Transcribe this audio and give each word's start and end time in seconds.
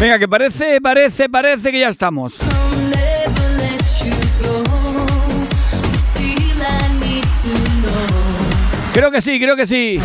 Venga, 0.00 0.16
que 0.16 0.28
parece, 0.28 0.80
parece, 0.80 1.28
parece 1.28 1.72
que 1.72 1.80
ya 1.80 1.88
estamos. 1.88 2.36
Creo 8.92 9.10
que 9.10 9.20
sí, 9.20 9.40
creo 9.40 9.56
que 9.56 9.66
sí. 9.66 10.00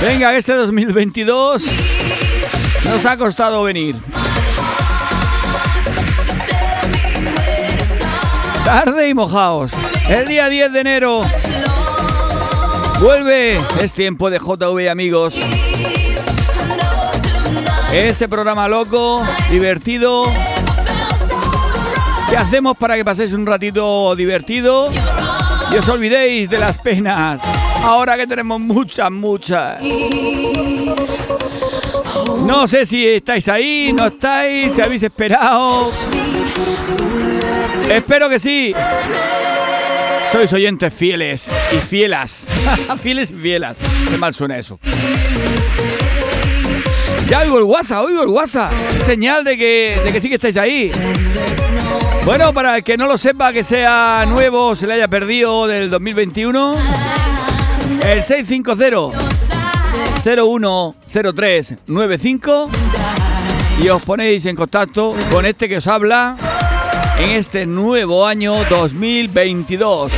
Venga, 0.00 0.36
este 0.36 0.52
2022 0.52 1.64
nos 2.84 3.04
ha 3.04 3.16
costado 3.16 3.64
venir. 3.64 3.96
Tarde 8.64 9.08
y 9.08 9.14
mojaos. 9.14 9.72
El 10.08 10.28
día 10.28 10.48
10 10.48 10.72
de 10.72 10.80
enero 10.80 11.22
vuelve. 13.00 13.60
Es 13.80 13.92
tiempo 13.92 14.30
de 14.30 14.38
JV 14.38 14.88
amigos. 14.88 15.34
Ese 17.92 18.28
programa 18.28 18.68
loco, 18.68 19.24
divertido. 19.50 20.26
¿Qué 22.28 22.36
hacemos 22.36 22.76
para 22.76 22.96
que 22.96 23.04
paséis 23.04 23.32
un 23.32 23.46
ratito 23.46 24.14
divertido? 24.14 24.90
Y 25.72 25.76
os 25.76 25.88
olvidéis 25.88 26.50
de 26.50 26.58
las 26.58 26.78
penas. 26.78 27.40
Ahora 27.82 28.16
que 28.16 28.26
tenemos 28.26 28.60
muchas, 28.60 29.10
muchas. 29.10 29.82
No 32.44 32.68
sé 32.68 32.84
si 32.84 33.06
estáis 33.06 33.48
ahí, 33.48 33.92
no 33.94 34.06
estáis, 34.06 34.74
si 34.74 34.82
habéis 34.82 35.02
esperado. 35.02 35.86
Espero 37.90 38.28
que 38.28 38.38
sí. 38.38 38.74
Sois 40.30 40.52
oyentes 40.52 40.92
fieles 40.92 41.48
y 41.72 41.76
fielas. 41.76 42.46
fieles 43.02 43.30
y 43.30 43.34
fielas. 43.34 43.76
Qué 44.10 44.18
mal 44.18 44.34
suena 44.34 44.58
eso. 44.58 44.78
Ya 47.28 47.40
oigo 47.40 47.58
el 47.58 47.64
WhatsApp, 47.64 48.04
oigo 48.04 48.22
el 48.22 48.28
WhatsApp. 48.28 48.72
señal 49.04 49.44
de 49.44 49.58
que, 49.58 50.00
de 50.02 50.12
que 50.12 50.20
sí 50.20 50.30
que 50.30 50.36
estáis 50.36 50.56
ahí. 50.56 50.90
Bueno, 52.24 52.54
para 52.54 52.76
el 52.76 52.84
que 52.84 52.96
no 52.96 53.06
lo 53.06 53.18
sepa, 53.18 53.52
que 53.52 53.64
sea 53.64 54.24
nuevo, 54.26 54.74
se 54.74 54.86
le 54.86 54.94
haya 54.94 55.08
perdido 55.08 55.66
del 55.66 55.90
2021, 55.90 56.74
el 58.02 58.24
650 58.24 59.18
010395 60.22 62.70
y 63.82 63.88
os 63.88 64.02
ponéis 64.02 64.44
en 64.46 64.56
contacto 64.56 65.14
con 65.30 65.46
este 65.46 65.68
que 65.68 65.76
os 65.78 65.86
habla 65.86 66.36
en 67.18 67.30
este 67.32 67.66
nuevo 67.66 68.26
año 68.26 68.56
2022. 68.68 70.12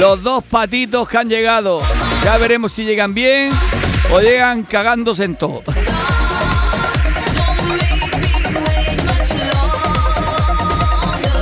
Los 0.00 0.22
dos 0.22 0.42
patitos 0.44 1.08
que 1.08 1.18
han 1.18 1.28
llegado, 1.28 1.82
ya 2.24 2.38
veremos 2.38 2.72
si 2.72 2.84
llegan 2.84 3.12
bien 3.14 3.50
o 4.12 4.20
llegan 4.20 4.62
cagándose 4.62 5.24
en 5.24 5.36
todo. 5.36 5.62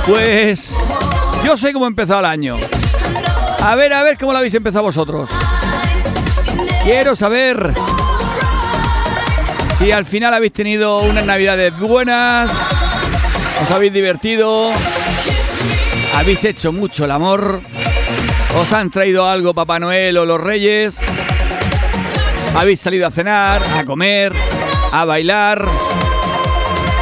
Pues 0.07 0.71
yo 1.43 1.57
sé 1.57 1.73
cómo 1.73 1.87
empezó 1.87 2.19
el 2.19 2.25
año. 2.25 2.57
A 3.61 3.75
ver, 3.75 3.91
a 3.93 4.03
ver 4.03 4.17
cómo 4.17 4.31
lo 4.31 4.37
habéis 4.37 4.53
empezado 4.53 4.83
vosotros. 4.83 5.29
Quiero 6.83 7.15
saber 7.15 7.73
si 9.79 9.91
al 9.91 10.05
final 10.05 10.35
habéis 10.35 10.53
tenido 10.53 10.99
unas 10.99 11.25
navidades 11.25 11.77
buenas, 11.79 12.51
os 13.63 13.71
habéis 13.71 13.91
divertido, 13.91 14.71
habéis 16.15 16.43
hecho 16.45 16.71
mucho 16.71 17.05
el 17.05 17.11
amor, 17.11 17.61
os 18.55 18.71
han 18.71 18.91
traído 18.91 19.27
algo 19.27 19.55
Papá 19.55 19.79
Noel 19.79 20.17
o 20.17 20.25
los 20.25 20.39
Reyes, 20.39 20.99
habéis 22.55 22.79
salido 22.79 23.07
a 23.07 23.11
cenar, 23.11 23.63
a 23.75 23.83
comer, 23.83 24.31
a 24.91 25.03
bailar, 25.05 25.65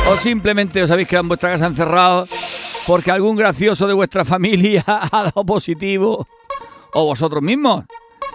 o 0.09 0.17
simplemente 0.17 0.81
os 0.81 0.89
habéis 0.89 1.09
quedado 1.09 1.23
en 1.23 1.27
vuestra 1.27 1.51
casa 1.51 1.67
encerrados 1.67 2.42
porque 2.87 3.11
algún 3.11 3.35
gracioso 3.35 3.87
de 3.87 3.93
vuestra 3.93 4.25
familia 4.25 4.83
ha 4.87 5.23
dado 5.23 5.45
positivo. 5.45 6.27
O 6.93 7.05
vosotros 7.05 7.41
mismos, 7.41 7.85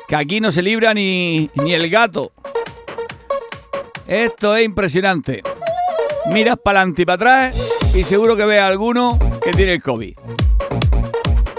que 0.09 0.17
aquí 0.17 0.41
no 0.41 0.51
se 0.51 0.63
libra 0.63 0.93
ni, 0.93 1.49
ni 1.55 1.75
el 1.75 1.89
gato. 1.89 2.33
Esto 4.07 4.57
es 4.57 4.65
impresionante. 4.65 5.43
Miras 6.33 6.57
para 6.59 6.81
adelante 6.81 7.03
y 7.03 7.05
para 7.05 7.15
atrás 7.15 7.79
y 7.95 8.03
seguro 8.03 8.37
que 8.37 8.45
ve 8.45 8.59
a 8.59 8.67
alguno 8.67 9.19
que 9.43 9.53
tiene 9.53 9.75
el 9.75 9.83
COVID. 9.83 10.17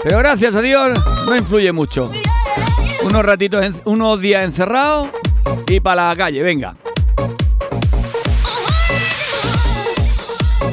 Pero 0.02 0.18
gracias 0.18 0.54
a 0.54 0.60
Dios 0.60 0.98
no 1.26 1.36
influye 1.36 1.72
mucho. 1.72 2.10
Unos 3.04 3.24
ratitos, 3.24 3.66
unos 3.84 4.20
días 4.20 4.44
encerrados 4.44 5.08
y 5.66 5.80
para 5.80 6.08
la 6.08 6.16
calle, 6.16 6.42
venga. 6.42 6.76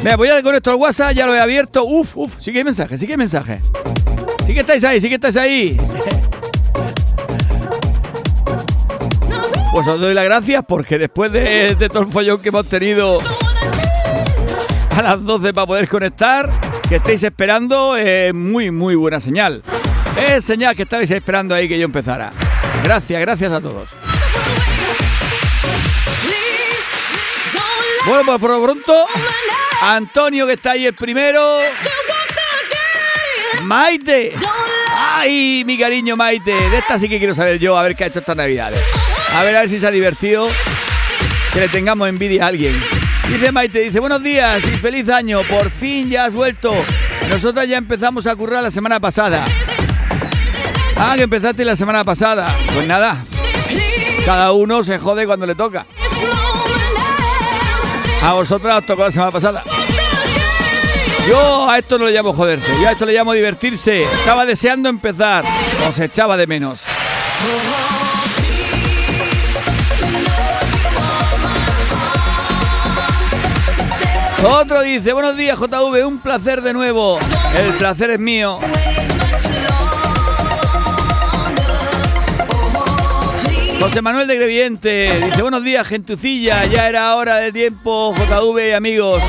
Me 0.08 0.16
voy 0.16 0.30
a 0.30 0.42
con 0.42 0.56
esto 0.56 0.70
al 0.70 0.78
WhatsApp, 0.78 1.12
ya 1.12 1.26
lo 1.26 1.36
he 1.36 1.40
abierto. 1.42 1.84
Uf, 1.84 2.16
uf, 2.16 2.36
sí 2.40 2.54
que 2.54 2.60
hay 2.60 2.64
mensaje, 2.64 2.98
sí 2.98 3.06
que 3.06 3.12
hay 3.12 3.18
mensaje. 3.18 3.60
Sí 4.46 4.54
que 4.54 4.62
estáis 4.62 4.82
ahí, 4.86 5.02
sí 5.02 5.10
que 5.10 5.16
estáis 5.16 5.36
ahí. 5.36 5.78
Pues 9.74 9.86
os 9.86 10.00
doy 10.00 10.14
las 10.14 10.24
gracias 10.24 10.64
porque 10.66 10.98
después 10.98 11.34
de, 11.34 11.76
todo 11.92 12.04
el 12.04 12.10
follón 12.10 12.42
que 12.42 12.48
hemos 12.48 12.70
tenido 12.70 13.20
a 14.96 15.02
las 15.02 15.22
12 15.26 15.54
para 15.54 15.68
poder 15.68 15.90
conectar, 15.90 16.50
que 16.88 16.96
estéis 16.96 17.24
esperando, 17.24 17.98
es 17.98 18.34
muy, 18.34 18.72
muy 18.72 18.96
buena 18.96 19.20
señal. 19.20 19.62
Es 20.26 20.46
señal 20.46 20.74
que 20.74 20.84
estabais 20.84 21.12
esperando 21.12 21.54
ahí 21.54 21.68
que 21.68 21.78
yo 21.78 21.84
empezara. 21.84 22.32
Gracias, 22.82 23.20
gracias 23.20 23.52
a 23.52 23.60
todos. 23.60 23.90
Bueno, 28.06 28.24
pues 28.26 28.40
por 28.40 28.52
lo 28.52 28.64
pronto 28.64 29.06
Antonio 29.82 30.48
que 30.48 30.54
está 30.54 30.72
ahí 30.72 30.86
el 30.86 30.96
primero. 30.96 31.60
Maite. 33.64 34.34
Ay, 34.96 35.64
mi 35.66 35.78
cariño 35.78 36.16
Maite. 36.16 36.52
De 36.70 36.78
esta 36.78 36.98
sí 37.00 37.10
que 37.10 37.18
quiero 37.18 37.36
saber 37.36 37.60
yo, 37.60 37.78
a 37.78 37.84
ver 37.84 37.96
qué 37.96 38.06
ha 38.06 38.08
hecho 38.08 38.20
estas 38.20 38.36
navidades. 38.36 38.82
A 39.36 39.44
ver, 39.44 39.56
a 39.56 39.62
ver 39.62 39.70
si 39.70 39.80
se 39.80 39.88
ha 39.88 39.92
divertido. 39.92 40.48
Que 41.54 41.60
le 41.60 41.70
tengamos 41.70 42.08
envidia 42.08 42.46
a 42.46 42.48
alguien. 42.48 42.82
Dice 43.28 43.52
Maite, 43.52 43.80
dice, 43.80 44.00
buenos 44.00 44.24
días 44.24 44.64
y 44.66 44.72
feliz 44.78 45.10
año. 45.10 45.42
Por 45.44 45.70
fin 45.70 46.10
ya 46.10 46.26
has 46.26 46.34
vuelto. 46.34 46.74
Nosotros 47.30 47.68
ya 47.68 47.78
empezamos 47.78 48.26
a 48.26 48.36
currar 48.36 48.64
la 48.64 48.72
semana 48.72 49.00
pasada. 49.00 49.46
Ah, 50.98 51.14
que 51.16 51.24
empezaste 51.24 51.66
la 51.66 51.76
semana 51.76 52.04
pasada. 52.04 52.56
Pues 52.74 52.88
nada. 52.88 53.24
Cada 54.26 54.52
uno 54.52 54.84
se 54.84 54.98
jode 54.98 55.26
cuando 55.26 55.46
le 55.46 55.56
toca. 55.56 55.86
A 58.24 58.34
vosotros 58.34 58.74
os 58.74 58.86
tocó 58.86 59.04
la 59.04 59.12
semana 59.12 59.32
pasada. 59.32 59.64
Yo 61.28 61.70
a 61.70 61.78
esto 61.78 61.98
no 61.98 62.06
le 62.06 62.12
llamo 62.12 62.34
joderse, 62.34 62.68
yo 62.82 62.88
a 62.88 62.92
esto 62.92 63.06
le 63.06 63.14
llamo 63.14 63.34
divertirse. 63.34 64.04
Estaba 64.04 64.46
deseando 64.46 64.90
empezar, 64.90 65.44
os 65.88 66.00
echaba 66.00 66.38
de 66.38 66.48
menos. 66.48 66.82
Otro 74.44 74.82
dice, 74.82 75.14
buenos 75.14 75.36
días 75.36 75.60
JV, 75.60 76.06
un 76.06 76.20
placer 76.20 76.62
de 76.62 76.74
nuevo. 76.74 77.20
El 77.56 77.74
placer 77.74 78.12
es 78.12 78.20
mío. 78.20 78.60
José 83.80 84.02
Manuel 84.02 84.28
de 84.28 84.36
Greviente 84.36 85.22
dice 85.24 85.42
buenos 85.42 85.64
días 85.64 85.88
gentucilla, 85.88 86.66
ya 86.66 86.90
era 86.90 87.16
hora 87.16 87.36
de 87.36 87.52
tiempo 87.52 88.14
JV 88.16 88.76
amigos. 88.76 89.22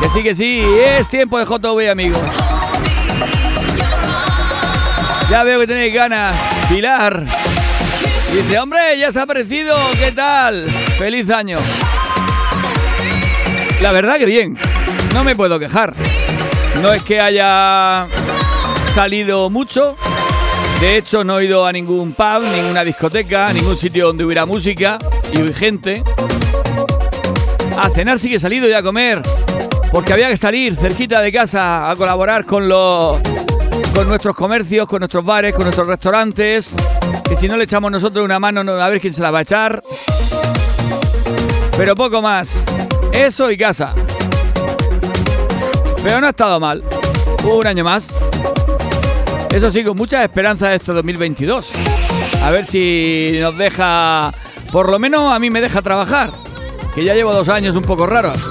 Que 0.00 0.08
sí, 0.08 0.22
que 0.22 0.34
sí, 0.34 0.62
es 0.76 1.08
tiempo 1.08 1.38
de 1.38 1.44
JV 1.44 1.90
amigos. 1.90 2.20
Ya 5.30 5.42
veo 5.44 5.60
que 5.60 5.66
tenéis 5.66 5.92
ganas. 5.92 6.34
Pilar. 6.70 7.22
Dice, 8.32 8.58
hombre, 8.58 8.98
ya 8.98 9.12
se 9.12 9.20
ha 9.20 9.22
aparecido, 9.22 9.76
¿qué 9.92 10.12
tal? 10.12 10.64
Feliz 10.98 11.28
año. 11.30 11.58
La 13.82 13.92
verdad 13.92 14.16
que 14.16 14.26
bien, 14.26 14.58
no 15.12 15.22
me 15.22 15.36
puedo 15.36 15.58
quejar. 15.58 15.94
No 16.82 16.92
es 16.92 17.02
que 17.02 17.20
haya 17.20 18.06
salido 18.94 19.50
mucho, 19.50 19.96
de 20.80 20.96
hecho, 20.96 21.24
no 21.24 21.40
he 21.40 21.46
ido 21.46 21.66
a 21.66 21.72
ningún 21.72 22.12
pub, 22.12 22.42
ninguna 22.54 22.84
discoteca, 22.84 23.52
ningún 23.52 23.76
sitio 23.76 24.06
donde 24.06 24.24
hubiera 24.24 24.46
música 24.46 24.98
y 25.32 25.52
gente. 25.52 26.02
A 27.76 27.88
cenar 27.90 28.18
sí 28.18 28.28
que 28.28 28.36
he 28.36 28.40
salido 28.40 28.68
y 28.68 28.72
a 28.72 28.82
comer, 28.82 29.22
porque 29.90 30.12
había 30.12 30.28
que 30.28 30.36
salir 30.36 30.76
cerquita 30.76 31.20
de 31.20 31.32
casa 31.32 31.90
a 31.90 31.96
colaborar 31.96 32.44
con 32.44 32.68
los 32.68 33.20
con 33.94 34.06
nuestros 34.06 34.36
comercios, 34.36 34.86
con 34.86 35.00
nuestros 35.00 35.24
bares, 35.24 35.52
con 35.54 35.64
nuestros 35.64 35.86
restaurantes. 35.86 36.74
Que 37.28 37.34
si 37.34 37.48
no 37.48 37.56
le 37.56 37.64
echamos 37.64 37.90
nosotros 37.90 38.24
una 38.24 38.38
mano, 38.38 38.60
a 38.60 38.88
ver 38.88 39.00
quién 39.00 39.12
se 39.12 39.22
la 39.22 39.32
va 39.32 39.40
a 39.40 39.42
echar. 39.42 39.82
Pero 41.76 41.96
poco 41.96 42.22
más. 42.22 42.56
Eso 43.12 43.50
y 43.50 43.56
casa. 43.56 43.92
Pero 46.02 46.20
no 46.20 46.28
ha 46.28 46.30
estado 46.30 46.60
mal. 46.60 46.84
Un 47.44 47.66
año 47.66 47.82
más. 47.82 48.10
Eso 49.50 49.72
sí, 49.72 49.82
con 49.82 49.96
muchas 49.96 50.22
esperanzas 50.22 50.70
de 50.70 50.76
este 50.76 50.92
2022. 50.92 51.72
A 52.42 52.50
ver 52.50 52.66
si 52.66 53.38
nos 53.40 53.56
deja 53.56 54.32
Por 54.70 54.90
lo 54.90 54.98
menos 54.98 55.32
a 55.32 55.38
mí 55.38 55.50
me 55.50 55.60
deja 55.60 55.80
trabajar, 55.82 56.30
que 56.94 57.04
ya 57.04 57.14
llevo 57.14 57.32
dos 57.32 57.48
años 57.48 57.74
un 57.74 57.82
poco 57.82 58.06
raros. 58.06 58.48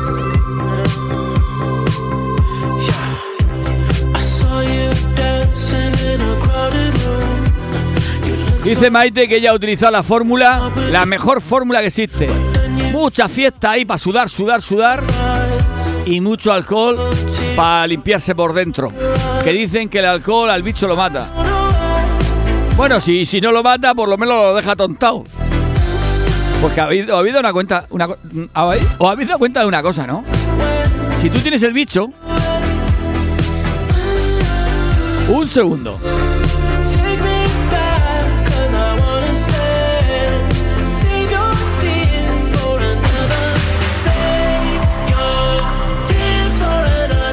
Dice 8.64 8.92
Maite 8.92 9.30
que 9.30 9.38
ella 9.38 9.52
ha 9.52 9.54
utilizado 9.54 9.94
la 9.94 10.04
fórmula, 10.04 10.72
la 10.92 11.06
mejor 11.06 11.42
fórmula 11.42 11.80
que 11.80 11.88
existe. 11.88 12.28
Mucha 12.92 13.30
fiesta 13.30 13.72
ahí 13.72 13.86
para 13.86 13.98
sudar, 13.98 14.30
sudar, 14.30 14.62
sudar 14.62 15.47
y 16.08 16.22
mucho 16.22 16.54
alcohol 16.54 16.98
para 17.56 17.86
limpiarse 17.86 18.34
por 18.34 18.54
dentro. 18.54 18.90
Que 19.44 19.52
dicen 19.52 19.90
que 19.90 20.00
el 20.00 20.06
alcohol 20.06 20.50
al 20.50 20.64
bicho 20.64 20.88
lo 20.88 20.96
mata. 20.96 21.28
Bueno, 22.76 23.00
si, 23.02 23.26
si 23.26 23.42
no 23.42 23.52
lo 23.52 23.62
mata, 23.62 23.94
por 23.94 24.08
lo 24.08 24.18
menos 24.18 24.36
lo 24.36 24.56
deja 24.56 24.76
tontado. 24.76 25.24
Porque 26.62 26.82
habéis, 26.82 27.10
habido 27.10 27.40
una 27.40 27.52
cuenta, 27.52 27.86
una, 27.90 28.08
habéis, 28.54 28.88
os 28.98 29.12
habéis 29.12 29.28
dado 29.28 29.40
cuenta 29.40 29.60
de 29.60 29.66
una 29.66 29.84
cosa, 29.84 30.08
¿no? 30.08 30.24
Si 31.22 31.30
tú 31.30 31.40
tienes 31.40 31.62
el 31.64 31.74
bicho, 31.74 32.10
un 35.30 35.48
segundo. 35.48 36.00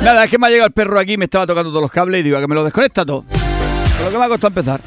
Nada, 0.05 0.25
es 0.25 0.31
que 0.31 0.39
me 0.39 0.47
ha 0.47 0.51
llegado 0.51 0.67
el 0.67 0.73
perro 0.75 0.99
aquí, 0.99 1.17
me 1.17 1.25
estaba 1.25 1.47
tocando 1.47 1.71
todos 1.71 1.81
los 1.81 1.91
cables 1.91 2.21
y 2.21 2.25
digo, 2.25 2.39
que 2.39 2.47
me 2.47 2.55
lo 2.55 2.63
desconecta 2.63 3.07
todo. 3.07 3.25
lo 4.05 4.11
que 4.11 4.19
me 4.19 4.25
ha 4.25 4.29
costado 4.29 4.49
empezar. 4.49 4.81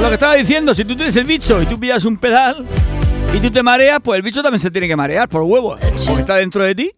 lo 0.00 0.08
que 0.08 0.14
estaba 0.14 0.34
diciendo, 0.34 0.74
si 0.74 0.86
tú 0.86 0.96
tienes 0.96 1.14
el 1.16 1.24
bicho 1.24 1.60
y 1.60 1.66
tú 1.66 1.78
pillas 1.78 2.06
un 2.06 2.16
pedal 2.16 2.64
y 3.34 3.38
tú 3.38 3.50
te 3.50 3.62
mareas, 3.62 4.00
pues 4.02 4.16
el 4.16 4.22
bicho 4.22 4.42
también 4.42 4.60
se 4.60 4.70
tiene 4.70 4.88
que 4.88 4.96
marear 4.96 5.28
por 5.28 5.42
huevos, 5.42 5.78
porque 6.06 6.20
está 6.20 6.36
dentro 6.36 6.62
de 6.62 6.74
ti. 6.74 6.90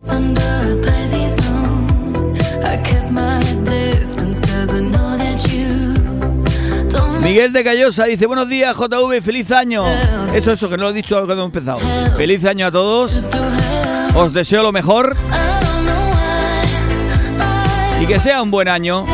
Miguel 7.25 7.53
de 7.53 7.65
Callosa 7.65 8.05
dice, 8.05 8.27
buenos 8.27 8.49
días 8.49 8.77
JV, 8.77 9.21
feliz 9.21 9.51
año. 9.51 9.85
Eso, 10.33 10.53
eso, 10.53 10.69
que 10.69 10.77
no 10.77 10.85
lo 10.85 10.91
he 10.91 10.93
dicho 10.93 11.17
cuando 11.17 11.35
hemos 11.35 11.47
empezado. 11.47 11.81
Feliz 12.17 12.45
año 12.45 12.67
a 12.67 12.71
todos. 12.71 13.21
Os 14.17 14.33
deseo 14.33 14.63
lo 14.63 14.73
mejor. 14.73 15.15
Y 18.01 18.07
que 18.07 18.19
sea 18.19 18.41
un 18.41 18.51
buen 18.51 18.67
año. 18.67 19.05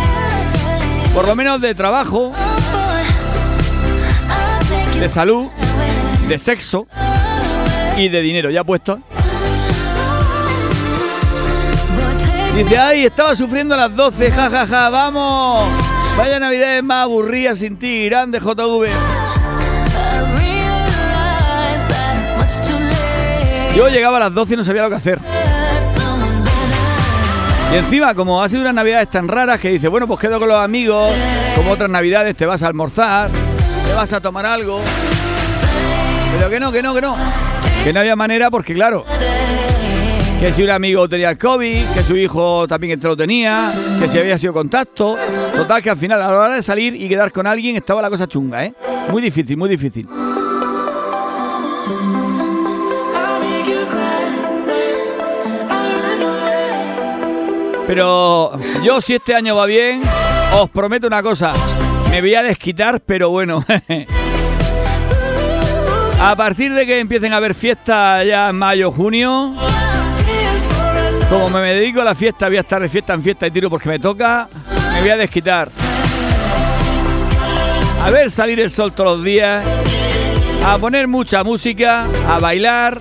Por 1.12 1.26
lo 1.26 1.34
menos 1.34 1.60
de 1.60 1.74
trabajo. 1.74 2.30
De 4.98 5.08
salud. 5.08 5.48
De 6.28 6.38
sexo. 6.38 6.86
Y 7.96 8.08
de 8.08 8.20
dinero. 8.20 8.50
Ya 8.50 8.62
puesto. 8.62 9.00
Dice, 12.54 12.78
ay, 12.78 13.06
estaba 13.06 13.34
sufriendo 13.34 13.74
las 13.74 13.96
12, 13.96 14.30
jajaja, 14.30 14.50
ja, 14.50 14.66
ja, 14.66 14.90
vamos. 14.90 15.68
Vaya 16.16 16.38
Navidad 16.38 16.82
más 16.82 17.04
aburrida 17.04 17.56
sin 17.56 17.78
ti, 17.78 18.04
grande 18.04 18.38
JV. 18.38 18.88
Yo 23.76 23.88
llegaba 23.88 24.18
a 24.18 24.20
las 24.20 24.34
12 24.34 24.54
y 24.54 24.56
no 24.56 24.64
sabía 24.64 24.82
lo 24.82 24.90
que 24.90 24.96
hacer. 24.96 25.18
Y 27.72 27.76
encima, 27.76 28.14
como 28.14 28.42
ha 28.42 28.48
sido 28.48 28.60
unas 28.60 28.74
navidades 28.74 29.08
tan 29.08 29.28
raras 29.28 29.58
que 29.58 29.70
dice, 29.70 29.88
bueno, 29.88 30.06
pues 30.06 30.20
quedo 30.20 30.38
con 30.38 30.48
los 30.48 30.58
amigos, 30.58 31.10
como 31.56 31.70
otras 31.70 31.88
navidades 31.88 32.36
te 32.36 32.44
vas 32.44 32.62
a 32.62 32.66
almorzar, 32.66 33.30
te 33.86 33.94
vas 33.94 34.12
a 34.12 34.20
tomar 34.20 34.44
algo. 34.44 34.78
Pero 36.36 36.50
que 36.50 36.60
no, 36.60 36.70
que 36.70 36.82
no, 36.82 36.94
que 36.94 37.00
no. 37.00 37.16
Que 37.82 37.92
no 37.94 38.00
había 38.00 38.14
manera 38.14 38.50
porque, 38.50 38.74
claro, 38.74 39.06
que 40.38 40.52
si 40.52 40.62
un 40.62 40.70
amigo 40.70 41.08
tenía 41.08 41.38
COVID, 41.38 41.86
que 41.94 42.02
su 42.02 42.14
hijo 42.14 42.66
también 42.68 43.00
lo 43.02 43.16
tenía, 43.16 43.72
que 43.98 44.08
si 44.08 44.18
había 44.18 44.36
sido 44.36 44.52
contacto. 44.52 45.16
Total, 45.56 45.82
que 45.82 45.88
al 45.88 45.96
final, 45.96 46.20
a 46.20 46.30
la 46.30 46.38
hora 46.38 46.54
de 46.56 46.62
salir 46.62 46.94
y 46.94 47.08
quedar 47.08 47.32
con 47.32 47.46
alguien, 47.46 47.76
estaba 47.76 48.02
la 48.02 48.10
cosa 48.10 48.26
chunga, 48.26 48.64
¿eh? 48.64 48.74
Muy 49.10 49.22
difícil, 49.22 49.56
muy 49.56 49.70
difícil. 49.70 50.06
Pero 57.94 58.58
yo 58.82 59.02
si 59.02 59.16
este 59.16 59.34
año 59.34 59.54
va 59.54 59.66
bien, 59.66 60.00
os 60.54 60.70
prometo 60.70 61.06
una 61.06 61.22
cosa. 61.22 61.52
Me 62.10 62.22
voy 62.22 62.34
a 62.34 62.42
desquitar, 62.42 63.02
pero 63.02 63.28
bueno. 63.28 63.62
a 66.18 66.34
partir 66.34 66.72
de 66.72 66.86
que 66.86 67.00
empiecen 67.00 67.34
a 67.34 67.36
haber 67.36 67.54
fiestas 67.54 68.26
ya 68.26 68.48
en 68.48 68.56
mayo, 68.56 68.90
junio, 68.92 69.52
como 71.28 71.50
me 71.50 71.74
dedico 71.74 72.00
a 72.00 72.04
la 72.04 72.14
fiesta, 72.14 72.48
voy 72.48 72.56
a 72.56 72.60
estar 72.60 72.80
de 72.80 72.88
fiesta 72.88 73.12
en 73.12 73.22
fiesta 73.22 73.46
y 73.46 73.50
tiro 73.50 73.68
porque 73.68 73.90
me 73.90 73.98
toca, 73.98 74.48
me 74.94 75.00
voy 75.02 75.10
a 75.10 75.18
desquitar. 75.18 75.68
A 78.02 78.10
ver 78.10 78.30
salir 78.30 78.58
el 78.58 78.70
sol 78.70 78.94
todos 78.94 79.18
los 79.18 79.22
días, 79.22 79.62
a 80.64 80.78
poner 80.78 81.08
mucha 81.08 81.44
música, 81.44 82.06
a 82.26 82.38
bailar 82.38 82.98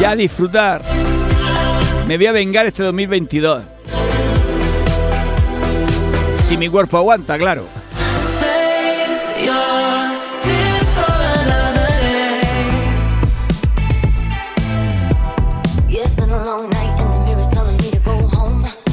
y 0.00 0.04
a 0.04 0.16
disfrutar. 0.16 0.82
Me 2.08 2.16
voy 2.16 2.24
a 2.24 2.32
vengar 2.32 2.64
este 2.64 2.82
2022. 2.84 3.64
Si 6.48 6.56
mi 6.56 6.66
cuerpo 6.70 6.96
aguanta, 6.96 7.36
claro. 7.36 7.66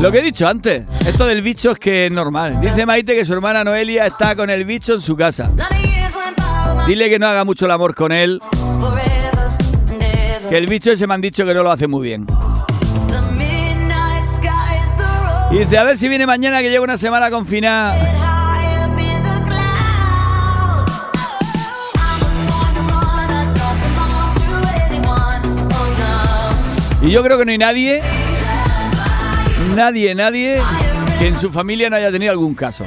Lo 0.02 0.12
que 0.12 0.20
he 0.20 0.22
dicho 0.22 0.46
antes, 0.46 0.84
esto 1.08 1.26
del 1.26 1.42
bicho 1.42 1.72
es 1.72 1.80
que 1.80 2.08
es 2.08 2.12
normal. 2.12 2.60
Dice 2.60 2.86
Maite 2.86 3.16
que 3.16 3.24
su 3.24 3.32
hermana 3.32 3.64
Noelia 3.64 4.08
está 4.08 4.36
con 4.36 4.50
el 4.50 4.66
bicho 4.66 4.94
en 4.94 5.00
su 5.00 5.16
casa. 5.16 5.52
Dile 6.86 7.10
que 7.10 7.18
no 7.18 7.28
haga 7.28 7.46
mucho 7.46 7.64
el 7.64 7.72
amor 7.72 7.96
con 7.96 8.12
él. 8.12 8.42
Que 10.50 10.58
el 10.58 10.68
bicho 10.68 10.92
ese 10.92 11.08
me 11.08 11.14
han 11.14 11.22
dicho 11.22 11.46
que 11.46 11.54
no 11.54 11.64
lo 11.64 11.72
hace 11.72 11.88
muy 11.88 12.04
bien. 12.04 12.28
Y 15.56 15.60
dice, 15.60 15.78
a 15.78 15.86
ver 15.86 15.96
si 15.96 16.10
viene 16.10 16.26
mañana 16.26 16.60
que 16.60 16.70
llevo 16.70 16.84
una 16.84 16.98
semana 16.98 17.32
confinada. 17.32 17.96
Y 27.02 27.10
yo 27.10 27.24
creo 27.24 27.38
que 27.38 27.46
no 27.46 27.52
hay 27.52 27.58
nadie, 27.58 28.02
nadie, 29.74 30.14
nadie 30.14 30.62
que 31.20 31.28
en 31.28 31.38
su 31.38 31.50
familia 31.50 31.90
no 31.90 31.96
haya 31.96 32.12
tenido 32.12 32.34
algún 32.34 32.54
caso. 32.54 32.84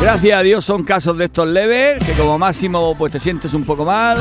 Gracias 0.00 0.38
a 0.38 0.42
Dios 0.42 0.64
son 0.64 0.82
casos 0.82 1.18
de 1.18 1.26
estos 1.26 1.46
leves, 1.46 2.02
que 2.02 2.12
como 2.12 2.38
máximo 2.38 2.96
pues 2.96 3.12
te 3.12 3.20
sientes 3.20 3.52
un 3.52 3.64
poco 3.64 3.84
mal, 3.84 4.16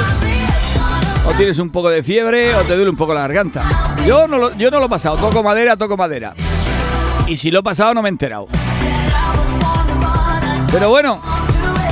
o 1.25 1.31
tienes 1.37 1.57
un 1.59 1.69
poco 1.69 1.89
de 1.89 2.03
fiebre, 2.03 2.53
o 2.53 2.63
te 2.63 2.75
duele 2.75 2.89
un 2.89 2.97
poco 2.97 3.13
la 3.13 3.21
garganta. 3.21 3.95
Yo 4.05 4.27
no 4.27 4.37
lo, 4.37 4.57
yo 4.57 4.69
no 4.69 4.79
lo 4.79 4.87
he 4.87 4.89
pasado, 4.89 5.15
toco 5.15 5.41
madera, 5.41 5.77
toco 5.77 5.95
madera. 5.95 6.33
Y 7.27 7.37
si 7.37 7.51
lo 7.51 7.59
he 7.59 7.63
pasado 7.63 7.93
no 7.93 8.01
me 8.01 8.09
he 8.09 8.11
enterado. 8.11 8.47
Pero 10.71 10.89
bueno, 10.89 11.21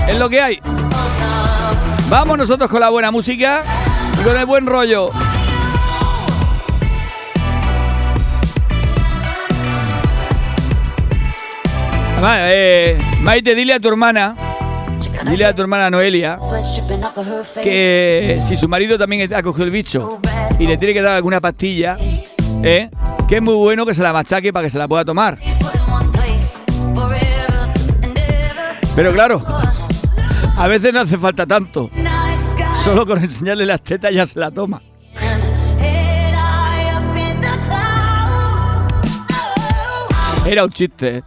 es 0.08 0.18
lo 0.18 0.30
que 0.30 0.42
hay. 0.42 0.60
Vamos 2.10 2.38
nosotros 2.38 2.70
con 2.70 2.80
la 2.80 2.90
buena 2.90 3.12
música 3.12 3.64
y 4.20 4.24
con 4.24 4.38
el 4.38 4.46
buen 4.46 4.66
rollo. 4.66 5.12
Eh, 12.22 12.98
Maite, 13.22 13.56
dile 13.56 13.74
a 13.74 13.80
tu 13.80 13.88
hermana, 13.88 14.36
dile 15.30 15.46
a 15.46 15.56
tu 15.56 15.62
hermana 15.62 15.90
Noelia, 15.90 16.38
que 17.64 18.42
si 18.46 18.58
su 18.58 18.68
marido 18.68 18.98
también 18.98 19.34
ha 19.34 19.42
cogido 19.42 19.66
el 19.66 19.72
bicho 19.72 20.20
y 20.58 20.68
le 20.68 20.78
tiene 20.78 20.94
que 20.94 21.02
dar 21.02 21.16
alguna 21.16 21.40
pastilla, 21.40 21.98
¿eh? 22.64 22.90
que 23.28 23.38
es 23.38 23.42
muy 23.42 23.54
bueno 23.54 23.86
que 23.86 23.94
se 23.94 24.02
la 24.02 24.14
machaque 24.14 24.52
para 24.52 24.66
que 24.66 24.70
se 24.72 24.78
la 24.78 24.88
pueda 24.88 25.06
tomar. 25.06 25.38
Pero 28.96 29.14
claro, 29.14 29.46
a 30.58 30.68
veces 30.68 30.94
no 30.94 31.02
hace 31.02 31.18
falta 31.18 31.46
tanto. 31.46 31.90
Solo 32.84 33.06
con 33.06 33.20
enseñarle 33.20 33.66
las 33.66 33.82
tetas 33.82 34.14
ya 34.14 34.26
se 34.26 34.40
la 34.40 34.52
toma. 34.52 34.82
Era 40.46 40.64
un 40.64 40.72
chiste. 40.72 41.18
¿eh? 41.18 41.24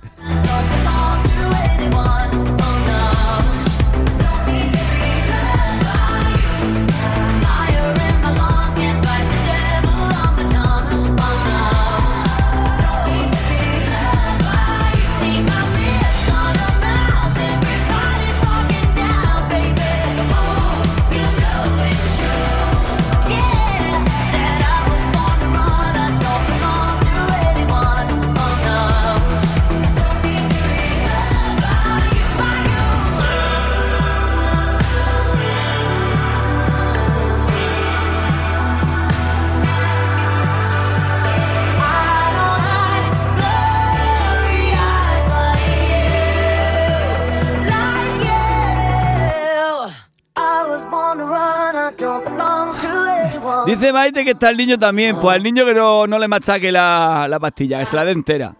Dice 53.72 53.90
Maite 53.90 54.22
que 54.22 54.32
está 54.32 54.50
el 54.50 54.58
niño 54.58 54.76
también. 54.76 55.16
Pues 55.16 55.34
al 55.34 55.42
niño 55.42 55.64
que 55.64 55.72
no, 55.72 56.06
le 56.06 56.28
machaque 56.28 56.70
la, 56.70 57.26
la 57.26 57.40
pastilla, 57.40 57.78
que 57.78 57.86
se 57.86 57.96
la 57.96 58.04
dé 58.04 58.12
entera. 58.12 58.52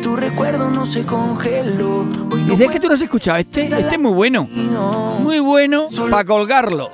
Y 0.00 0.02
tu 0.02 0.16
recuerdo 0.16 0.70
no 0.70 0.86
se 0.86 1.04
congeló. 1.04 2.08
Dice 2.48 2.68
que 2.68 2.80
tú 2.80 2.88
no 2.88 2.94
has 2.94 3.02
escuchado 3.02 3.36
este. 3.36 3.60
Este 3.60 3.80
es 3.80 3.98
muy 3.98 4.12
bueno. 4.12 4.44
Muy 4.44 5.40
bueno 5.40 5.88
para 6.10 6.24
colgarlo. 6.24 6.92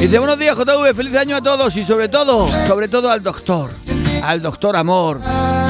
Dice 0.00 0.18
buenos 0.18 0.38
días 0.38 0.56
JV, 0.56 0.94
feliz 0.94 1.14
año 1.16 1.36
a 1.36 1.42
todos 1.42 1.76
y 1.76 1.84
sobre 1.84 2.08
todo, 2.08 2.48
sobre 2.66 2.88
todo 2.88 3.10
al 3.10 3.22
doctor, 3.22 3.72
al 4.22 4.40
doctor 4.40 4.74
Amor 4.74 5.20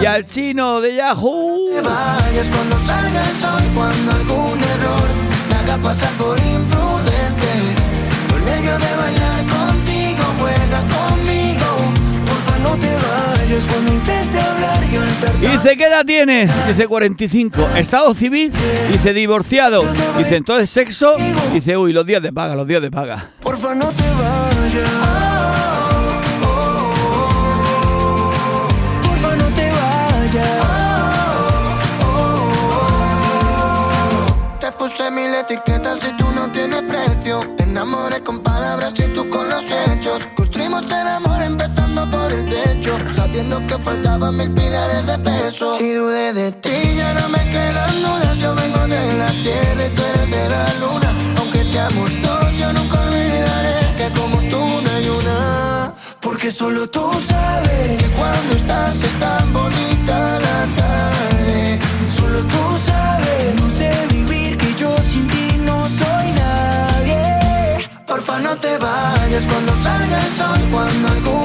y 0.01 0.07
al 0.07 0.27
chino 0.27 0.81
de 0.81 0.95
Yahoo. 0.95 1.67
cuando 1.73 2.79
salga 2.87 3.21
el 3.21 3.37
sol, 3.41 3.63
cuando 3.75 4.13
algún 4.13 4.61
error 4.63 5.09
te 5.49 5.55
haga 5.57 5.77
pasar 5.79 6.13
por 6.13 6.39
imprudente. 6.39 7.51
Por 8.31 8.41
medio 8.43 8.79
de 8.79 8.97
bailar 8.97 9.41
contigo, 9.47 10.25
juega 10.39 10.81
conmigo. 10.87 11.67
Porfa, 12.27 12.59
no 12.59 12.77
te 12.77 12.96
Dice, 15.41 15.77
¿qué 15.77 15.87
edad 15.87 16.05
tienes? 16.05 16.51
Dice 16.67 16.87
45. 16.87 17.69
Estado 17.77 18.15
civil. 18.15 18.53
Dice 18.93 19.13
divorciado. 19.13 19.83
Dice, 20.19 20.37
entonces 20.37 20.71
sexo. 20.71 21.17
Dice, 21.53 21.77
uy, 21.77 21.93
los 21.93 22.05
días 22.07 22.23
de 22.23 22.33
paga, 22.33 22.55
los 22.55 22.67
días 22.67 22.83
de 22.83 22.91
paga. 22.91 23.31
Porfa, 23.43 23.75
no 23.75 23.87
te 23.89 24.03
vayas. 24.03 25.06
Que 43.45 43.79
faltaban 43.85 44.35
mil 44.35 44.51
pilares 44.51 45.07
de 45.07 45.19
peso. 45.19 45.77
Si 45.77 45.93
dudé 45.93 46.33
de 46.33 46.53
ti, 46.53 46.97
ya 46.97 47.13
no 47.13 47.29
me 47.29 47.43
quedan 47.51 48.03
dudas. 48.03 48.39
Yo 48.39 48.55
vengo 48.55 48.79
de 48.89 49.13
la 49.19 49.27
tierra 49.27 49.87
y 49.87 49.91
tú 49.91 50.03
eres 50.03 50.31
de 50.31 50.49
la 50.49 50.75
luna. 50.81 51.15
Aunque 51.39 51.65
seamos 51.69 52.11
dos, 52.23 52.57
yo 52.57 52.73
nunca 52.73 52.99
olvidaré 53.03 53.95
que 53.99 54.11
como 54.19 54.39
tú 54.49 54.61
no 54.85 54.91
hay 54.91 55.09
una. 55.09 55.93
Porque 56.21 56.51
solo 56.51 56.89
tú 56.89 57.07
sabes 57.29 58.03
que 58.03 58.09
cuando 58.19 58.55
estás 58.55 59.03
es 59.03 59.21
tan 59.21 59.53
bonita 59.53 60.39
la 60.47 60.61
tarde. 60.81 61.79
Solo 62.19 62.39
tú 62.41 62.63
sabes, 62.87 63.55
no 63.61 63.69
sé 63.69 63.91
vivir 64.13 64.57
que 64.57 64.75
yo 64.75 64.97
sin 65.11 65.27
ti 65.27 65.59
no 65.59 65.87
soy 65.89 66.27
nadie. 66.45 67.87
Porfa, 68.07 68.41
no 68.41 68.57
te 68.57 68.79
vayas 68.79 69.45
cuando 69.45 69.73
salga 69.83 70.17
el 70.27 70.37
sol, 70.39 70.61
cuando 70.71 71.09
algún 71.09 71.36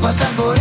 pasar 0.00 0.30
por 0.36 0.57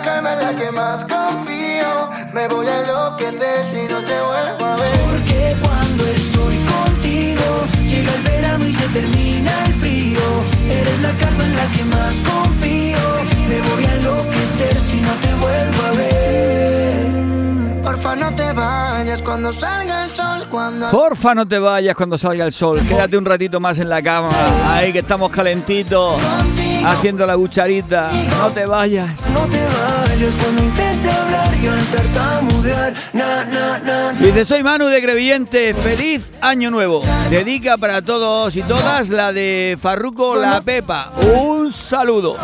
la 0.00 0.06
calma 0.06 0.32
en 0.32 0.40
la 0.40 0.56
que 0.56 0.70
más 0.70 1.04
confío. 1.04 2.10
Me 2.32 2.48
voy 2.48 2.66
a 2.66 2.80
enloquecer 2.80 3.64
si 3.66 3.92
no 3.92 4.02
te 4.02 4.20
vuelvo 4.20 4.64
a 4.64 4.76
ver. 4.76 4.98
Porque 5.10 5.56
cuando 5.62 6.06
estoy 6.06 6.56
contigo, 6.74 7.66
llega 7.86 8.14
el 8.14 8.22
verano 8.22 8.66
y 8.66 8.72
se 8.72 8.88
termina 8.88 9.64
el 9.66 9.74
frío. 9.74 10.20
Eres 10.68 11.00
la 11.02 11.12
calma 11.12 11.44
en 11.44 11.56
la 11.56 11.66
que 11.74 11.84
más 11.84 12.14
confío. 12.20 12.98
Me 13.48 13.60
voy 13.60 13.84
a 13.84 13.94
enloquecer 13.94 14.80
si 14.80 15.00
no 15.00 15.12
te 15.14 15.34
vuelvo 15.34 15.82
a 15.82 15.90
ver. 15.92 17.82
Porfa, 17.82 18.16
no 18.16 18.34
te 18.34 18.52
vayas 18.52 19.22
cuando 19.22 19.52
salga 19.52 20.04
el 20.04 20.10
sol. 20.10 20.48
Cuando... 20.48 20.90
Porfa, 20.90 21.34
no 21.34 21.46
te 21.46 21.58
vayas 21.58 21.94
cuando 21.94 22.16
salga 22.16 22.46
el 22.46 22.52
sol. 22.52 22.80
Quédate 22.88 23.18
un 23.18 23.24
ratito 23.24 23.60
más 23.60 23.78
en 23.78 23.88
la 23.88 24.00
cama. 24.02 24.30
Ahí 24.68 24.92
que 24.92 25.00
estamos 25.00 25.30
calentitos. 25.30 26.20
Haciendo 26.84 27.26
la 27.26 27.36
cucharita. 27.36 28.10
No 28.38 28.50
te 28.50 28.66
vayas. 28.66 29.08
No 29.32 29.40
te 29.46 29.58
vayas 29.58 30.34
cuando 30.42 30.62
intente 30.62 31.10
hablar 31.10 31.56
y 31.62 31.66
al 31.66 31.84
tartamudear. 31.84 32.94
Na, 33.12 33.44
na, 33.44 33.78
na, 33.78 34.12
na. 34.12 34.18
Dice, 34.18 34.44
soy 34.44 34.62
Manu 34.62 34.86
de 34.86 35.02
Crevillente. 35.02 35.74
Feliz 35.74 36.32
año 36.40 36.70
nuevo. 36.70 37.02
Dedica 37.30 37.76
para 37.76 38.02
todos 38.02 38.56
y 38.56 38.62
todas 38.62 39.10
la 39.10 39.32
de 39.32 39.78
Farruco 39.80 40.36
La 40.36 40.60
Pepa. 40.60 41.12
Un 41.36 41.72
saludo. 41.72 42.36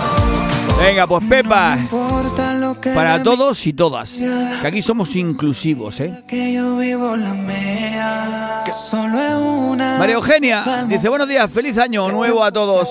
Venga, 0.78 1.06
pues 1.06 1.24
Pepa. 1.28 1.78
Para 2.94 3.22
todos 3.22 3.66
y 3.66 3.72
todas. 3.72 4.12
Que 4.60 4.66
aquí 4.66 4.82
somos 4.82 5.14
inclusivos, 5.16 6.00
¿eh? 6.00 6.12
María 9.98 10.14
Eugenia 10.16 10.64
dice, 10.88 11.08
buenos 11.08 11.28
días, 11.28 11.50
feliz 11.50 11.78
año 11.78 12.08
nuevo 12.10 12.42
a 12.44 12.52
todos. 12.52 12.88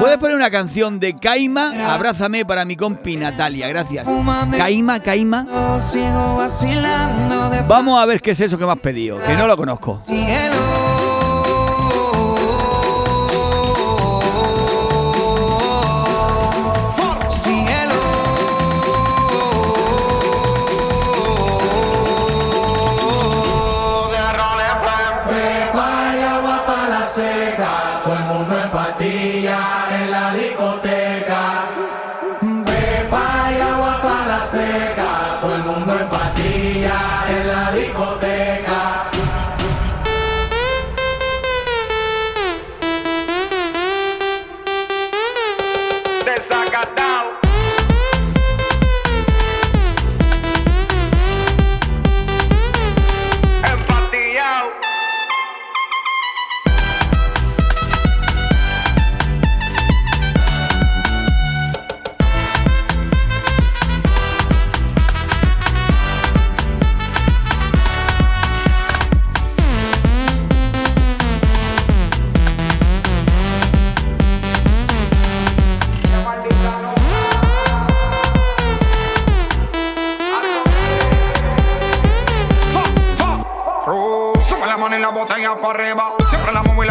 ¿Puedes 0.00 0.18
poner 0.18 0.36
una 0.36 0.50
canción 0.50 0.98
de 1.00 1.14
Caima? 1.16 1.72
Abrázame 1.94 2.44
para 2.44 2.64
mi 2.64 2.76
compi 2.76 3.16
Natalia, 3.16 3.68
gracias. 3.68 4.06
Caima, 4.56 5.00
Caima. 5.00 5.46
Vamos 7.68 8.00
a 8.00 8.06
ver 8.06 8.20
qué 8.20 8.32
es 8.32 8.40
eso 8.40 8.58
que 8.58 8.66
me 8.66 8.72
has 8.72 8.78
pedido, 8.78 9.18
que 9.24 9.34
no 9.34 9.46
lo 9.46 9.56
conozco. 9.56 10.00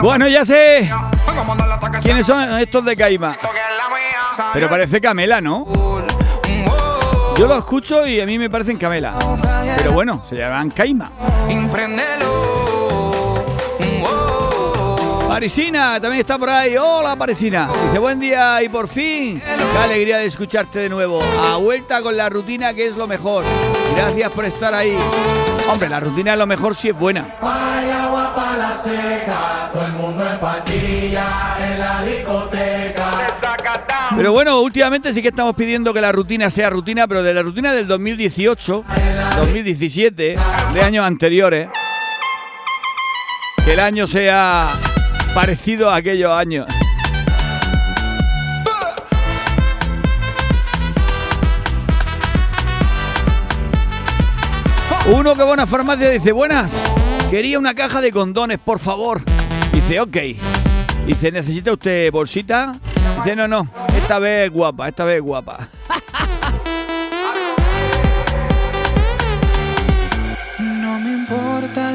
Bueno, 0.01 0.27
ya 0.27 0.45
sé 0.45 0.89
quiénes 2.01 2.25
son 2.25 2.59
estos 2.59 2.85
de 2.85 2.95
Caima. 2.95 3.37
Pero 4.53 4.69
parece 4.69 5.01
Camela, 5.01 5.41
¿no? 5.41 5.65
Yo 7.35 7.47
lo 7.47 7.57
escucho 7.57 8.05
y 8.05 8.21
a 8.21 8.25
mí 8.25 8.37
me 8.37 8.49
parecen 8.49 8.77
Camela. 8.77 9.13
Pero 9.77 9.93
bueno, 9.93 10.23
se 10.29 10.35
llaman 10.35 10.69
Caima. 10.69 11.11
Parisina 15.27 15.99
también 15.99 16.21
está 16.21 16.37
por 16.37 16.49
ahí. 16.49 16.77
Hola 16.77 17.15
Parisina. 17.15 17.67
Dice 17.87 17.97
buen 17.97 18.19
día 18.19 18.61
y 18.61 18.69
por 18.69 18.87
fin. 18.87 19.41
Qué 19.41 19.79
alegría 19.79 20.17
de 20.19 20.27
escucharte 20.27 20.79
de 20.79 20.89
nuevo. 20.89 21.23
A 21.51 21.57
vuelta 21.57 22.03
con 22.03 22.15
la 22.15 22.29
rutina 22.29 22.73
que 22.75 22.85
es 22.87 22.95
lo 22.95 23.07
mejor. 23.07 23.43
Gracias 23.95 24.31
por 24.31 24.45
estar 24.45 24.73
ahí. 24.75 24.95
Hombre, 25.69 25.89
la 25.89 25.99
rutina 25.99 26.33
es 26.33 26.39
lo 26.39 26.47
mejor 26.47 26.75
si 26.75 26.89
es 26.89 26.97
buena. 26.97 27.25
Pero 34.15 34.31
bueno, 34.31 34.61
últimamente 34.61 35.13
sí 35.13 35.21
que 35.21 35.29
estamos 35.29 35.55
pidiendo 35.55 35.93
que 35.93 36.01
la 36.01 36.11
rutina 36.11 36.49
sea 36.49 36.69
rutina, 36.69 37.07
pero 37.07 37.23
de 37.23 37.33
la 37.33 37.41
rutina 37.41 37.73
del 37.73 37.87
2018, 37.87 38.83
2017, 39.37 40.35
de 40.73 40.81
años 40.81 41.05
anteriores, 41.05 41.69
que 43.65 43.73
el 43.73 43.79
año 43.79 44.05
sea 44.05 44.69
parecido 45.33 45.89
a 45.89 45.95
aquellos 45.95 46.31
años. 46.31 46.67
Uno 55.05 55.35
que 55.35 55.43
buena 55.43 55.67
farmacia 55.67 56.09
dice, 56.09 56.31
buenas, 56.31 56.79
quería 57.29 57.59
una 57.59 57.73
caja 57.73 57.99
de 57.99 58.09
condones, 58.11 58.57
por 58.57 58.79
favor. 58.79 59.21
Dice, 59.73 59.99
ok. 59.99 60.17
Dice, 61.05 61.29
¿necesita 61.29 61.73
usted 61.73 62.09
bolsita? 62.09 62.73
Dice, 63.17 63.35
no, 63.35 63.45
no, 63.49 63.67
esta 63.97 64.17
vez 64.19 64.47
es 64.47 64.53
guapa, 64.53 64.87
esta 64.87 65.03
vez 65.03 65.17
es 65.17 65.21
guapa. 65.21 65.67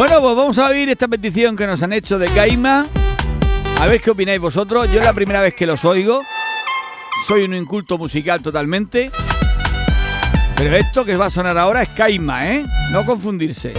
Bueno, 0.00 0.22
pues 0.22 0.34
vamos 0.34 0.56
a 0.56 0.68
oír 0.68 0.88
esta 0.88 1.08
petición 1.08 1.54
que 1.54 1.66
nos 1.66 1.82
han 1.82 1.92
hecho 1.92 2.18
de 2.18 2.26
Caima. 2.28 2.86
A 3.82 3.86
ver 3.86 4.00
qué 4.00 4.10
opináis 4.12 4.40
vosotros. 4.40 4.90
Yo 4.90 5.00
es 5.00 5.04
la 5.04 5.12
primera 5.12 5.42
vez 5.42 5.52
que 5.52 5.66
los 5.66 5.84
oigo. 5.84 6.22
Soy 7.28 7.42
un 7.42 7.54
inculto 7.54 7.98
musical 7.98 8.40
totalmente. 8.40 9.10
Pero 10.56 10.74
esto 10.74 11.04
que 11.04 11.18
va 11.18 11.26
a 11.26 11.30
sonar 11.30 11.58
ahora 11.58 11.82
es 11.82 11.90
Caima, 11.90 12.50
¿eh? 12.50 12.64
No 12.92 13.04
confundirse. 13.04 13.74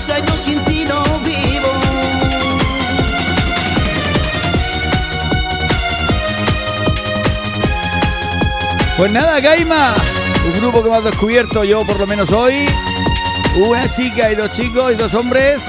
piensa 0.00 0.18
yo 0.24 0.36
sin 0.36 0.58
ti 0.64 0.84
no 0.86 1.02
vivo. 1.20 1.68
Pues 8.96 9.12
nada, 9.12 9.40
Gaima, 9.40 9.94
un 10.46 10.60
grupo 10.60 10.82
que 10.82 10.88
hemos 10.88 11.04
descubierto 11.04 11.64
yo 11.64 11.84
por 11.84 11.98
lo 11.98 12.06
menos 12.06 12.30
hoy. 12.32 12.66
Una 13.56 13.90
chica 13.92 14.30
y 14.30 14.36
dos 14.36 14.52
chicos 14.52 14.92
y 14.92 14.94
dos 14.94 15.12
hombres. 15.12 15.62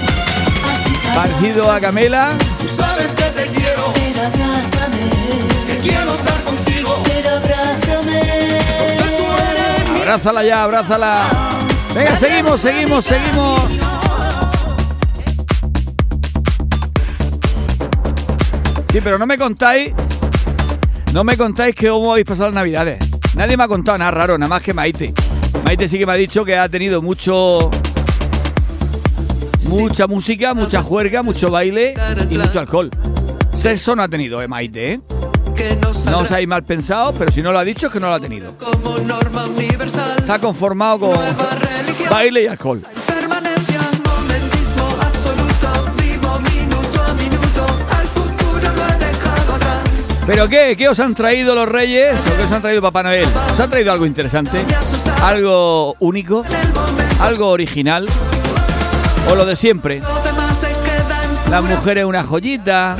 Partido 1.14 1.70
a 1.70 1.80
Camela. 1.82 2.30
Tú 2.60 2.68
sabes 2.68 3.14
que 3.14 3.24
te 3.24 3.46
quiero. 3.48 3.94
Pero 3.94 4.22
abrázame. 4.22 5.68
Que 5.68 5.78
quiero 5.78 6.14
estar 6.14 6.42
contigo. 6.44 7.04
Pero 7.04 7.30
abrázame. 7.32 8.60
Abrázala 9.98 10.44
ya, 10.44 10.64
abrázala. 10.64 11.24
Venga, 11.94 12.16
seguimos, 12.16 12.62
seguimos, 12.62 13.06
seguimos. 13.06 13.91
Sí, 18.92 19.00
pero 19.02 19.18
no 19.18 19.26
me 19.26 19.38
contáis. 19.38 19.94
No 21.14 21.24
me 21.24 21.38
contáis 21.38 21.74
que 21.74 21.88
cómo 21.88 22.12
habéis 22.12 22.26
pasado 22.26 22.50
las 22.50 22.56
navidades. 22.56 22.98
Nadie 23.36 23.56
me 23.56 23.64
ha 23.64 23.68
contado 23.70 23.98
nada 23.98 24.12
raro, 24.12 24.38
nada 24.38 24.50
más 24.50 24.62
que 24.62 24.74
Maite. 24.74 25.14
Maite 25.64 25.88
sí 25.88 25.98
que 25.98 26.06
me 26.06 26.12
ha 26.12 26.16
dicho 26.16 26.44
que 26.44 26.58
ha 26.58 26.68
tenido 26.68 27.02
mucho. 27.02 27.70
Mucha 29.70 30.08
música, 30.08 30.54
mucha 30.54 30.84
juerga, 30.84 31.24
mucho 31.24 31.50
baile 31.50 31.94
y 32.30 32.38
mucho 32.38 32.60
alcohol. 32.60 32.90
Sexo 33.54 33.96
no 33.96 34.04
ha 34.04 34.10
tenido, 34.10 34.42
eh, 34.42 34.50
Maite, 34.50 34.94
¿eh? 34.94 35.02
no 36.10 36.20
os 36.20 36.32
habéis 36.32 36.48
mal 36.48 36.64
pensado, 36.64 37.14
pero 37.14 37.32
si 37.32 37.42
no 37.42 37.54
lo 37.54 37.60
ha 37.60 37.64
dicho 37.64 37.88
es 37.88 37.94
que 37.94 38.00
no 38.00 38.08
lo 38.08 38.14
ha 38.16 38.20
tenido. 38.20 38.56
Se 40.26 40.32
ha 40.32 40.40
conformado 40.40 41.00
con 41.00 41.18
baile 42.10 42.44
y 42.44 42.48
alcohol. 42.48 42.82
¿Pero 50.26 50.48
qué? 50.48 50.76
¿Qué 50.78 50.88
os 50.88 51.00
han 51.00 51.14
traído 51.14 51.56
los 51.56 51.68
reyes? 51.68 52.16
¿O 52.20 52.38
qué 52.38 52.44
os 52.44 52.52
han 52.52 52.62
traído 52.62 52.82
Papá 52.82 53.04
Noel? 53.04 53.28
¿Os 53.54 53.60
han 53.60 53.70
traído 53.70 53.92
algo 53.92 54.06
interesante? 54.06 54.60
¿Algo 55.24 55.96
único? 56.00 56.44
¿Algo 57.20 57.50
original? 57.50 58.08
¿O 59.30 59.36
lo 59.36 59.46
de 59.46 59.56
siempre? 59.56 60.02
Las 61.50 61.64
mujeres 61.64 62.06
una 62.06 62.24
joyita, 62.24 62.96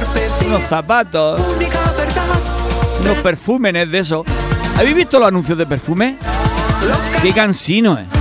unos 0.46 0.62
zapatos, 0.64 1.40
unos 3.02 3.18
perfúmenes 3.20 3.90
de 3.90 4.00
eso. 4.00 4.26
¿Habéis 4.78 4.96
visto 4.96 5.20
los 5.20 5.28
anuncios 5.30 5.58
de 5.58 5.66
perfume? 5.66 6.18
¡Qué 7.22 7.32
cansino 7.32 7.98
es! 7.98 8.21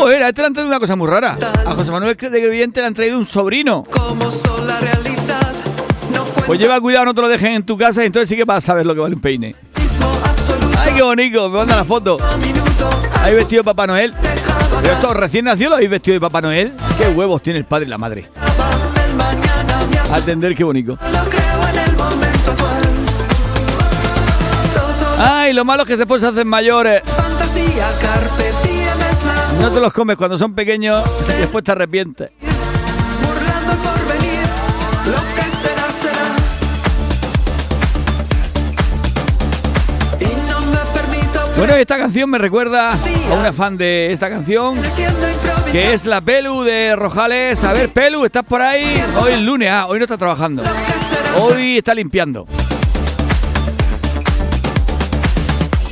Joder, 0.00 0.22
a 0.22 0.28
este 0.28 0.40
le 0.40 0.46
han 0.46 0.54
traído 0.54 0.68
una 0.70 0.80
cosa 0.80 0.96
muy 0.96 1.06
rara. 1.08 1.36
A 1.66 1.74
José 1.74 1.90
Manuel 1.90 2.16
de 2.16 2.28
Creyente 2.30 2.80
le 2.80 2.86
han 2.86 2.94
traído 2.94 3.18
un 3.18 3.26
sobrino. 3.26 3.84
Pues 6.46 6.58
lleva 6.58 6.80
cuidado, 6.80 7.04
no 7.04 7.14
te 7.14 7.20
lo 7.20 7.28
dejen 7.28 7.52
en 7.52 7.66
tu 7.66 7.76
casa 7.76 8.02
y 8.02 8.06
entonces 8.06 8.30
sí 8.30 8.34
que 8.34 8.44
vas 8.44 8.64
a 8.64 8.66
saber 8.68 8.86
lo 8.86 8.94
que 8.94 9.00
vale 9.00 9.14
un 9.14 9.20
peine. 9.20 9.54
¡Ay, 10.78 10.94
qué 10.96 11.02
bonito! 11.02 11.50
Me 11.50 11.58
manda 11.58 11.76
la 11.76 11.84
foto. 11.84 12.16
A 12.18 12.36
minuto, 12.38 12.88
¿Habéis 13.20 13.36
vestido 13.36 13.60
de 13.60 13.64
Papá 13.64 13.86
Noel? 13.86 14.14
¿Pero 14.80 14.94
esto 14.94 15.12
recién 15.12 15.44
nacido 15.44 15.68
lo 15.68 15.76
habéis 15.76 15.90
vestido 15.90 16.14
de 16.14 16.20
Papá 16.20 16.40
Noel? 16.40 16.72
¿Qué 16.96 17.08
huevos 17.08 17.42
tiene 17.42 17.58
el 17.58 17.66
padre 17.66 17.84
y 17.84 17.90
la 17.90 17.98
madre? 17.98 18.26
Atender, 20.10 20.56
qué 20.56 20.64
bonito. 20.64 20.96
Ay, 25.18 25.52
lo 25.52 25.66
malo 25.66 25.82
es 25.82 25.88
que 25.88 25.96
después 25.98 26.22
se 26.22 26.28
hacen 26.28 26.48
mayores. 26.48 27.02
fantasía, 27.04 27.90
No 29.60 29.70
te 29.70 29.78
los 29.78 29.92
comes 29.92 30.16
cuando 30.16 30.38
son 30.38 30.54
pequeños 30.54 31.04
y 31.28 31.40
después 31.40 31.62
te 31.62 31.72
arrepientes. 31.72 32.30
burlando 32.40 33.72
el 33.72 33.78
porvenir. 33.78 34.46
Lo 35.04 35.20
que 35.34 35.42
será, 35.60 35.90
será. 35.92 36.26
Y 40.18 40.24
no 40.48 40.60
me 40.62 40.78
permito 40.94 41.40
Bueno, 41.58 41.74
esta 41.74 41.98
canción 41.98 42.30
me 42.30 42.38
recuerda 42.38 42.94
a 42.94 43.34
una 43.38 43.52
fan 43.52 43.76
de 43.76 44.10
esta 44.12 44.30
canción, 44.30 44.80
que 45.70 45.92
es 45.92 46.06
la 46.06 46.22
Pelu 46.22 46.62
de 46.62 46.96
Rojales. 46.96 47.62
A 47.62 47.74
ver, 47.74 47.90
Pelu, 47.90 48.24
¿estás 48.24 48.44
por 48.44 48.62
ahí? 48.62 49.04
Hoy 49.20 49.32
es 49.32 49.40
lunes, 49.40 49.70
ah, 49.70 49.86
hoy 49.88 49.98
no 49.98 50.06
está 50.06 50.16
trabajando. 50.16 50.62
Hoy 51.38 51.76
está 51.76 51.94
limpiando. 51.94 52.46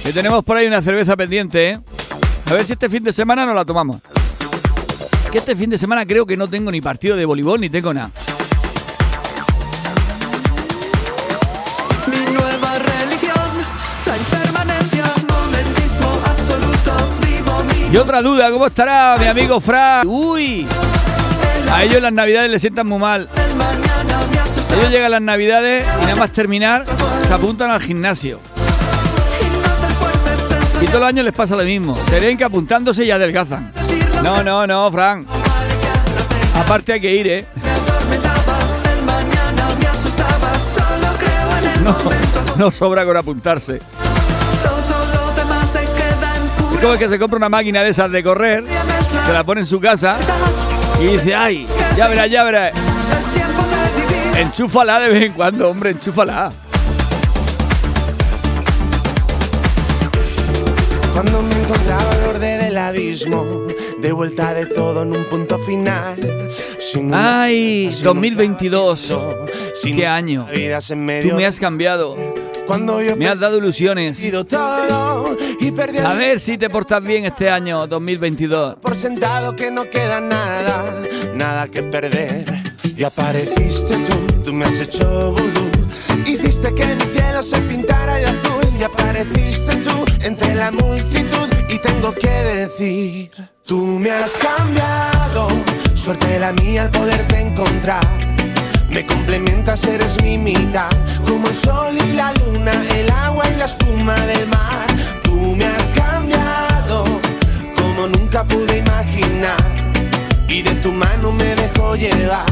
Que 0.02 0.12
tenemos 0.14 0.42
por 0.42 0.56
ahí 0.56 0.66
una 0.66 0.80
cerveza 0.80 1.14
pendiente, 1.18 1.68
¿eh? 1.68 1.80
A 2.50 2.54
ver 2.54 2.66
si 2.66 2.72
este 2.72 2.88
fin 2.88 3.04
de 3.04 3.12
semana 3.12 3.44
nos 3.44 3.54
la 3.54 3.64
tomamos. 3.64 3.98
Que 5.30 5.36
este 5.36 5.54
fin 5.54 5.68
de 5.68 5.76
semana 5.76 6.06
creo 6.06 6.24
que 6.24 6.34
no 6.34 6.48
tengo 6.48 6.70
ni 6.70 6.80
partido 6.80 7.14
de 7.14 7.26
voleibol 7.26 7.60
ni 7.60 7.68
tengo 7.68 7.92
nada. 7.92 8.10
Mi 12.06 12.32
nueva 12.32 12.78
religión, 12.78 13.50
la 14.06 14.16
impermanencia, 14.16 15.04
momentismo 15.28 16.08
absoluto, 16.24 16.96
vivo 17.20 17.64
mi 17.64 17.94
Y 17.94 17.98
otra 17.98 18.22
duda, 18.22 18.50
¿cómo 18.50 18.66
estará 18.66 19.18
mi 19.20 19.26
amigo 19.26 19.60
Fra? 19.60 20.02
Uy, 20.06 20.66
a 21.70 21.84
ellos 21.84 22.00
las 22.00 22.14
navidades 22.14 22.50
les 22.50 22.62
sientan 22.62 22.86
muy 22.86 22.98
mal. 22.98 23.28
Ellos 24.74 24.90
llegan 24.90 25.10
las 25.10 25.22
navidades 25.22 25.86
y 25.98 26.02
nada 26.02 26.16
más 26.16 26.32
terminar 26.32 26.86
se 27.26 27.34
apuntan 27.34 27.70
al 27.70 27.82
gimnasio. 27.82 28.40
Y 30.80 30.84
todos 30.86 31.00
los 31.00 31.08
años 31.08 31.24
les 31.24 31.34
pasa 31.34 31.56
lo 31.56 31.64
mismo. 31.64 31.94
Se 31.94 32.20
ven 32.20 32.36
que 32.36 32.44
apuntándose 32.44 33.04
y 33.04 33.10
adelgazan. 33.10 33.72
No, 34.22 34.42
no, 34.42 34.66
no, 34.66 34.90
Fran. 34.92 35.26
Aparte 36.54 36.92
hay 36.92 37.00
que 37.00 37.14
ir, 37.14 37.26
¿eh? 37.26 37.44
No, 41.84 41.96
no 42.56 42.70
sobra 42.70 43.04
con 43.04 43.16
apuntarse. 43.16 43.80
Es 46.78 46.84
como 46.84 46.96
que 46.96 47.08
se 47.08 47.18
compra 47.18 47.38
una 47.38 47.48
máquina 47.48 47.82
de 47.82 47.90
esas 47.90 48.10
de 48.10 48.22
correr, 48.22 48.64
se 49.26 49.32
la 49.32 49.42
pone 49.42 49.62
en 49.62 49.66
su 49.66 49.80
casa 49.80 50.16
y 51.00 51.06
dice, 51.06 51.34
ay, 51.34 51.66
ya 51.96 52.06
verás, 52.06 52.30
ya 52.30 52.44
verás. 52.44 52.72
Enchúfala 54.36 55.00
de 55.00 55.08
vez 55.08 55.24
en 55.26 55.32
cuando, 55.32 55.68
hombre, 55.70 55.90
enchúfala. 55.90 56.52
Cuando 61.20 61.42
me 61.42 61.62
encontraba 61.62 62.12
al 62.12 62.20
borde 62.26 62.58
del 62.58 62.78
abismo, 62.78 63.66
de 64.00 64.12
vuelta 64.12 64.54
de 64.54 64.66
todo 64.66 65.02
en 65.02 65.16
un 65.16 65.24
punto 65.24 65.58
final. 65.58 66.16
Sin 66.78 67.12
Ay, 67.12 67.90
sin 67.90 68.04
2022. 68.04 69.10
un 69.10 69.18
camino, 69.18 69.46
sin 69.74 69.96
Qué 69.96 70.06
año. 70.06 70.46
Tú 71.28 71.34
me 71.34 71.44
has 71.44 71.58
cambiado, 71.58 72.16
Cuando 72.68 73.02
yo 73.02 73.16
me 73.16 73.26
has 73.26 73.40
dado 73.40 73.58
ilusiones. 73.58 74.22
A 76.04 76.14
ver 76.14 76.38
si 76.38 76.56
te 76.56 76.70
portas 76.70 77.02
bien 77.02 77.24
este 77.24 77.50
año 77.50 77.88
2022. 77.88 78.76
por 78.76 78.94
sentado 78.94 79.56
que 79.56 79.72
no 79.72 79.90
queda 79.90 80.20
nada, 80.20 81.02
nada 81.34 81.66
que 81.66 81.82
perder. 81.82 82.44
Y 82.96 83.02
apareciste 83.02 83.96
tú, 83.96 84.42
tú 84.44 84.52
me 84.52 84.66
has 84.66 84.78
hecho 84.78 85.32
vudú. 85.32 85.68
Hiciste 86.24 86.72
que 86.72 86.86
mi 86.94 87.02
cielo 87.12 87.42
se 87.42 87.58
pintara 87.62 88.14
de 88.18 88.26
azul. 88.26 88.57
Y 88.78 88.82
apareciste 88.84 89.74
tú 89.76 90.04
entre 90.22 90.54
la 90.54 90.70
multitud. 90.70 91.48
Y 91.68 91.78
tengo 91.80 92.12
que 92.12 92.28
decir, 92.28 93.30
tú 93.64 93.98
me 93.98 94.10
has 94.12 94.38
cambiado. 94.38 95.48
Suerte 95.96 96.38
la 96.38 96.52
mía 96.52 96.82
al 96.82 96.90
poderte 96.90 97.40
encontrar. 97.40 98.06
Me 98.88 99.04
complementas, 99.04 99.84
eres 99.84 100.22
mi 100.22 100.38
mitad. 100.38 100.90
Como 101.26 101.48
el 101.48 101.56
sol 101.56 101.96
y 101.96 102.12
la 102.12 102.32
luna, 102.34 102.72
el 102.94 103.10
agua 103.10 103.44
y 103.52 103.56
la 103.56 103.64
espuma 103.64 104.14
del 104.26 104.46
mar. 104.46 104.86
Tú 105.24 105.56
me 105.56 105.64
has 105.66 105.92
cambiado 105.94 107.04
como 107.76 108.06
nunca 108.06 108.44
pude 108.44 108.78
imaginar. 108.78 109.58
Y 110.48 110.62
de 110.62 110.74
tu 110.76 110.92
mano 110.92 111.32
me 111.32 111.56
dejo 111.56 111.96
llevar. 111.96 112.46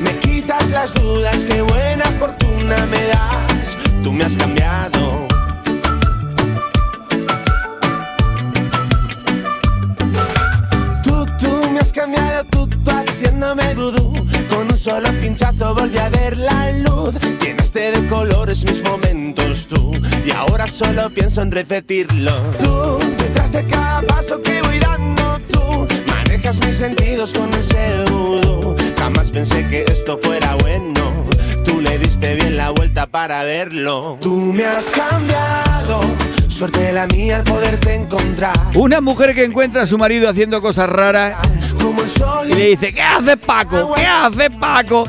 Me 0.00 0.16
quitas 0.20 0.70
las 0.70 0.94
dudas, 0.94 1.44
qué 1.44 1.60
buena 1.60 2.04
fortuna 2.20 2.86
me 2.86 3.02
das. 3.08 3.76
Tú 4.04 4.12
me 4.12 4.24
has 4.24 4.36
cambiado. 4.36 5.31
Cambiado, 12.02 12.44
tú, 12.50 12.68
haciéndome 12.90 13.74
vudú. 13.74 14.12
Con 14.50 14.70
un 14.70 14.76
solo 14.76 15.08
pinchazo 15.20 15.74
volví 15.74 15.98
a 15.98 16.08
ver 16.08 16.36
la 16.36 16.72
luz. 16.72 17.14
Llenaste 17.40 17.92
de 17.92 18.08
colores 18.08 18.64
mis 18.64 18.82
momentos 18.82 19.68
tú. 19.68 19.92
Y 20.26 20.30
ahora 20.32 20.66
solo 20.66 21.10
pienso 21.10 21.42
en 21.42 21.52
repetirlo. 21.52 22.32
Tú, 22.58 22.98
detrás 23.18 23.52
de 23.52 23.64
cada 23.66 24.02
paso 24.02 24.40
que 24.40 24.60
voy 24.62 24.78
dando 24.80 25.38
tú. 25.48 25.86
Manejas 26.08 26.58
mis 26.66 26.76
sentidos 26.76 27.32
con 27.32 27.52
ese 27.54 28.04
vudú. 28.10 28.74
Jamás 28.98 29.30
pensé 29.30 29.66
que 29.68 29.84
esto 29.84 30.18
fuera 30.18 30.56
bueno. 30.56 31.31
Diste 32.02 32.34
bien 32.34 32.56
la 32.56 32.70
vuelta 32.70 33.06
para 33.06 33.44
verlo. 33.44 34.18
Tú 34.20 34.52
me 34.52 34.64
has 34.64 34.86
cambiado. 34.86 36.00
Suerte 36.48 36.92
la 36.92 37.06
mía 37.06 37.38
al 37.38 37.44
poderte 37.44 37.94
encontrar. 37.94 38.52
Una 38.74 39.00
mujer 39.00 39.34
que 39.34 39.44
encuentra 39.44 39.82
a 39.82 39.86
su 39.86 39.96
marido 39.96 40.28
haciendo 40.28 40.60
cosas 40.60 40.88
raras 40.90 41.36
Y 42.48 42.52
le 42.54 42.66
dice, 42.70 42.92
¿qué 42.92 43.02
haces 43.02 43.36
Paco? 43.38 43.94
¿Qué 43.94 44.04
haces 44.04 44.50
Paco? 44.50 45.06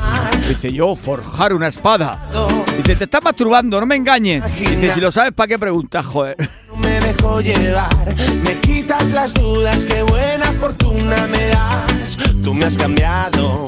Dice, 0.47 0.71
yo 0.71 0.95
forjar 0.95 1.53
una 1.53 1.67
espada. 1.67 2.29
Dice, 2.77 2.95
te 2.95 3.03
estás 3.05 3.23
masturbando, 3.23 3.79
no 3.79 3.85
me 3.85 3.95
engañes. 3.95 4.43
Dice, 4.57 4.93
si 4.93 5.01
lo 5.01 5.11
sabes, 5.11 5.33
¿para 5.33 5.47
qué 5.47 5.59
preguntas, 5.59 6.05
joder? 6.05 6.37
No 6.67 6.75
me 6.77 6.99
dejo 6.99 7.41
llevar, 7.41 8.15
me 8.43 8.55
quitas 8.59 9.09
las 9.11 9.33
dudas, 9.33 9.85
qué 9.85 10.03
buena 10.03 10.51
fortuna 10.53 11.27
me 11.27 11.47
das. 11.47 12.17
Tú 12.43 12.53
me 12.53 12.65
has 12.65 12.77
cambiado. 12.77 13.67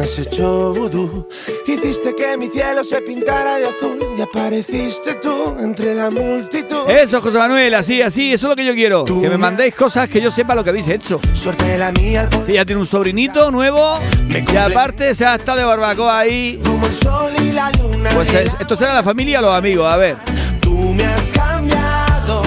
Me 0.00 0.04
has 0.06 0.18
hecho 0.18 0.72
vudú. 0.72 1.28
Hiciste 1.66 2.14
que 2.16 2.34
mi 2.38 2.48
cielo 2.48 2.82
se 2.82 3.02
pintara 3.02 3.56
de 3.58 3.66
azul. 3.66 3.98
Y 4.18 4.22
apareciste 4.22 5.14
tú 5.16 5.54
entre 5.60 5.94
la 5.94 6.10
multitud. 6.10 6.88
Eso, 6.88 7.20
José 7.20 7.36
Manuel, 7.36 7.74
así, 7.74 8.00
así, 8.00 8.32
eso 8.32 8.46
es 8.46 8.50
lo 8.50 8.56
que 8.56 8.64
yo 8.64 8.72
quiero. 8.74 9.04
Que 9.04 9.28
me 9.28 9.36
mandéis 9.36 9.74
cosas 9.74 10.08
que 10.08 10.22
yo 10.22 10.30
sepa 10.30 10.54
lo 10.54 10.64
que 10.64 10.70
habéis 10.70 10.88
hecho. 10.88 11.20
Suerte 11.34 11.76
la 11.76 11.92
mía, 11.92 12.28
Que 12.46 12.54
ya 12.54 12.64
tiene 12.64 12.80
un 12.80 12.86
sobrinito 12.86 13.50
nuevo 13.50 13.98
y 14.30 14.56
aparte 14.56 15.14
se 15.14 15.26
ha 15.26 15.34
estado 15.34 15.58
de 15.58 15.64
barbacoa 15.64 16.18
ahí. 16.20 16.58
como 16.64 16.86
el 16.86 16.94
sol 16.94 17.32
y 17.42 17.52
la 17.52 17.70
luna. 17.72 18.08
Pues 18.14 18.32
es- 18.32 18.56
esto 18.58 18.76
será 18.76 18.94
la 18.94 19.02
familia 19.02 19.40
o 19.40 19.42
los 19.42 19.54
amigos, 19.54 19.86
a 19.86 19.96
ver. 19.98 20.16
Tú 20.62 20.94
me 20.94 21.04
has 21.04 21.30
cambiado 21.32 22.42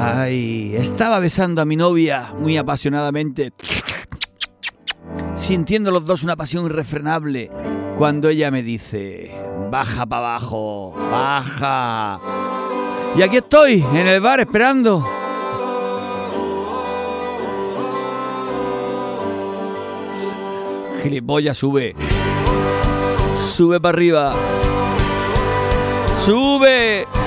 Ay, 0.00 0.76
estaba 0.76 1.18
besando 1.18 1.60
a 1.60 1.64
mi 1.64 1.74
novia 1.74 2.32
muy 2.38 2.56
apasionadamente, 2.56 3.52
sintiendo 5.34 5.90
los 5.90 6.06
dos 6.06 6.22
una 6.22 6.36
pasión 6.36 6.66
irrefrenable, 6.66 7.50
cuando 7.96 8.28
ella 8.28 8.52
me 8.52 8.62
dice, 8.62 9.34
baja 9.70 10.06
para 10.06 10.36
abajo, 10.36 10.94
baja. 11.10 12.20
Y 13.16 13.22
aquí 13.22 13.38
estoy, 13.38 13.84
en 13.92 14.06
el 14.06 14.20
bar, 14.20 14.38
esperando. 14.38 15.04
Gilipollas, 21.02 21.56
sube. 21.56 21.96
Sube 23.56 23.80
para 23.80 23.96
arriba. 23.96 24.34
Sube. 26.24 27.17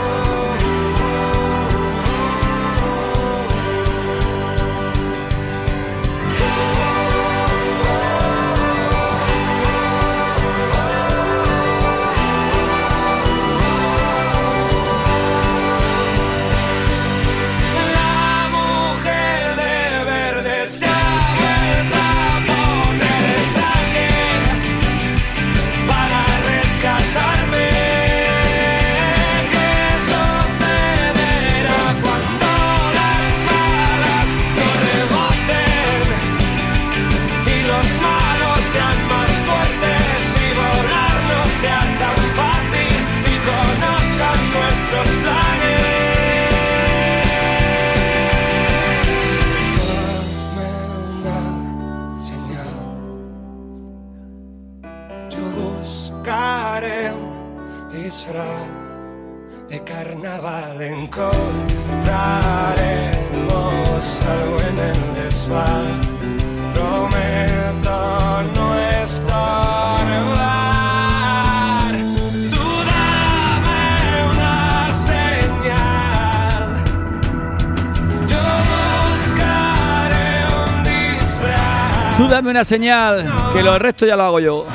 Dame 82.31 82.49
una 82.49 82.63
señal, 82.63 83.29
que 83.53 83.61
lo 83.61 83.77
resto 83.77 84.05
ya 84.05 84.15
lo 84.15 84.23
hago 84.23 84.39
yo. 84.39 84.65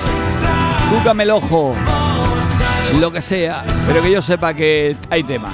Búscame 0.91 1.23
el 1.23 1.31
ojo, 1.31 1.75
lo 3.01 3.11
que 3.11 3.23
sea, 3.23 3.65
pero 3.87 4.03
que 4.03 4.11
yo 4.11 4.21
sepa 4.21 4.53
que 4.53 4.95
hay 5.09 5.25
tema. 5.25 5.49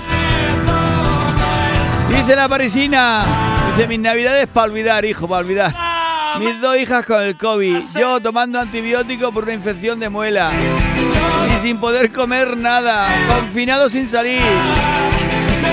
Dice 2.08 2.34
la 2.34 2.48
parisina, 2.48 3.24
dice 3.70 3.86
mis 3.86 4.00
navidades 4.00 4.48
para 4.48 4.64
olvidar, 4.64 5.04
hijo, 5.04 5.28
para 5.28 5.40
olvidar. 5.42 5.72
Mis 6.40 6.60
dos 6.60 6.76
hijas 6.76 7.06
con 7.06 7.22
el 7.22 7.36
COVID, 7.36 7.78
yo 7.96 8.20
tomando 8.20 8.58
antibiótico 8.58 9.30
por 9.30 9.44
una 9.44 9.52
infección 9.52 10.00
de 10.00 10.08
muela 10.08 10.50
y 11.54 11.58
sin 11.60 11.78
poder 11.78 12.10
comer 12.10 12.56
nada, 12.56 13.08
confinado 13.28 13.88
sin 13.88 14.08
salir. 14.08 14.42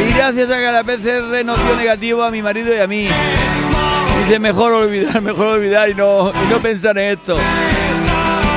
Y 0.08 0.14
gracias 0.14 0.52
a 0.52 0.58
que 0.58 0.72
la 0.72 0.84
PCR 0.84 1.44
nos 1.44 1.58
dio 1.66 1.76
negativo 1.76 2.24
a 2.24 2.30
mi 2.30 2.44
marido 2.44 2.74
y 2.76 2.78
a 2.78 2.86
mí. 2.86 3.08
Dice 4.20 4.40
mejor 4.40 4.74
olvidar, 4.74 5.22
mejor 5.22 5.48
olvidar 5.48 5.90
y 5.90 5.96
no, 5.96 6.30
y 6.32 6.52
no 6.52 6.60
pensar 6.60 6.98
en 6.98 7.12
esto. 7.12 7.38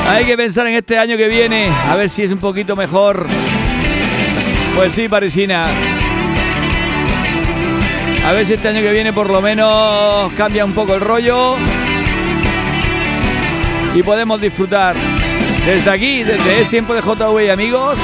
Hay 0.09 0.25
que 0.25 0.37
pensar 0.37 0.67
en 0.67 0.75
este 0.75 0.99
año 0.99 1.17
que 1.17 1.29
viene, 1.29 1.71
a 1.89 1.97
ver 1.97 2.11
si 2.11 2.23
es 2.23 2.33
un 2.33 2.39
poquito 2.39 2.77
mejor. 2.77 3.27
Pues 4.77 4.93
sí, 4.93 5.09
parisina. 5.09 5.69
A 8.27 8.33
ver 8.33 8.47
si 8.47 8.55
este 8.55 8.69
año 8.69 8.81
que 8.83 8.93
viene 8.93 9.13
por 9.13 9.31
lo 9.31 9.41
menos 9.41 10.33
cambia 10.35 10.65
un 10.65 10.73
poco 10.73 10.95
el 10.95 11.01
rollo 11.01 11.57
y 13.95 14.03
podemos 14.03 14.41
disfrutar. 14.41 14.97
Desde 15.67 15.91
aquí, 15.91 16.23
desde 16.23 16.61
Es 16.61 16.71
Tiempo 16.71 16.95
de 16.95 17.01
JV 17.01 17.51
amigos, 17.53 17.97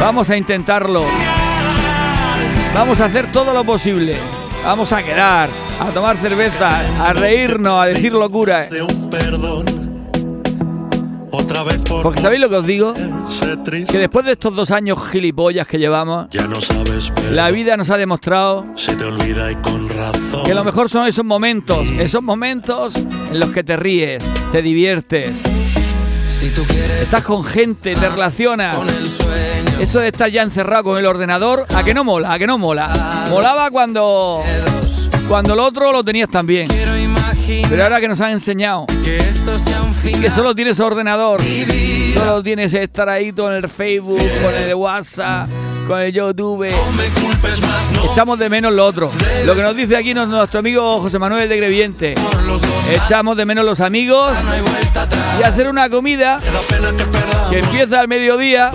vamos 0.00 0.30
a 0.30 0.36
intentarlo. 0.36 1.04
Vamos 2.74 3.00
a 3.00 3.06
hacer 3.06 3.30
todo 3.32 3.52
lo 3.52 3.64
posible. 3.64 4.16
Vamos 4.64 4.92
a 4.92 5.02
quedar, 5.02 5.50
a 5.80 5.90
tomar 5.92 6.16
cerveza, 6.16 6.80
a 7.08 7.12
reírnos, 7.12 7.82
a 7.82 7.86
decir 7.86 8.12
por 11.84 12.02
Porque 12.02 12.20
¿sabéis 12.20 12.40
lo 12.40 12.48
que 12.48 12.56
os 12.56 12.66
digo? 12.66 12.94
Que 13.88 13.98
después 13.98 14.24
de 14.26 14.32
estos 14.32 14.54
dos 14.54 14.70
años 14.70 14.98
gilipollas 15.10 15.66
que 15.66 15.78
llevamos, 15.78 16.28
Ya 16.30 16.46
no 16.46 16.60
sabes 16.60 17.12
pero 17.14 17.30
la 17.32 17.50
vida 17.50 17.76
nos 17.76 17.90
ha 17.90 17.96
demostrado 17.96 18.66
se 18.76 18.96
te 18.96 19.04
olvida 19.04 19.50
y 19.50 19.56
con 19.56 19.88
razón. 19.88 20.44
que 20.44 20.54
lo 20.54 20.64
mejor 20.64 20.88
son 20.88 21.06
esos 21.06 21.24
momentos, 21.24 21.86
esos 21.98 22.22
momentos 22.22 22.94
en 22.96 23.38
los 23.38 23.50
que 23.50 23.62
te 23.64 23.76
ríes, 23.76 24.22
te 24.52 24.62
diviertes, 24.62 25.36
Si 26.28 26.50
tú 26.50 26.62
quieres 26.64 27.02
estás 27.02 27.22
con 27.22 27.44
gente, 27.44 27.94
te 27.94 28.08
relacionas. 28.08 28.76
con 28.76 28.88
el 28.88 29.06
sueño, 29.06 29.80
Eso 29.80 30.00
de 30.00 30.08
estar 30.08 30.30
ya 30.30 30.42
encerrado 30.42 30.84
con 30.84 30.98
el 30.98 31.06
ordenador, 31.06 31.64
a 31.74 31.82
que 31.84 31.94
no 31.94 32.04
mola, 32.04 32.32
a 32.32 32.38
que 32.38 32.46
no 32.46 32.58
mola. 32.58 33.26
Molaba 33.30 33.70
cuando 33.70 34.42
cuando 35.28 35.54
lo 35.54 35.64
otro 35.64 35.92
lo 35.92 36.02
tenías 36.02 36.30
también. 36.30 36.68
Pero 37.68 37.82
ahora 37.82 38.00
que 38.00 38.08
nos 38.08 38.20
han 38.20 38.32
enseñado 38.32 38.86
que 39.04 39.18
esto 39.18 39.56
sea 39.58 39.82
un 39.82 39.94
final. 39.94 40.20
que 40.20 40.30
solo 40.30 40.54
tienes 40.54 40.80
ordenador, 40.80 41.40
solo 42.14 42.42
tienes 42.42 42.74
estar 42.74 43.08
ahí 43.08 43.32
con 43.32 43.52
el 43.54 43.68
Facebook, 43.68 44.20
con 44.42 44.54
el 44.54 44.74
WhatsApp, 44.74 45.48
con 45.86 46.00
el 46.00 46.12
YouTube. 46.12 46.70
No 46.70 46.92
me 46.92 47.08
culpes 47.20 47.60
más, 47.62 47.92
no 47.92 48.10
Echamos 48.12 48.38
de 48.38 48.48
menos 48.48 48.72
lo 48.72 48.84
otro. 48.84 49.10
Lo 49.44 49.54
que 49.54 49.62
nos 49.62 49.76
dice 49.76 49.96
aquí 49.96 50.12
nuestro 50.14 50.60
amigo 50.60 51.00
José 51.00 51.18
Manuel 51.18 51.48
de 51.48 51.56
Greviente. 51.56 52.14
Echamos 52.92 53.36
de 53.36 53.46
menos 53.46 53.64
los 53.64 53.80
amigos 53.80 54.32
y 55.40 55.42
hacer 55.42 55.68
una 55.68 55.88
comida 55.88 56.40
que 57.50 57.58
empieza 57.58 58.00
al 58.00 58.08
mediodía 58.08 58.70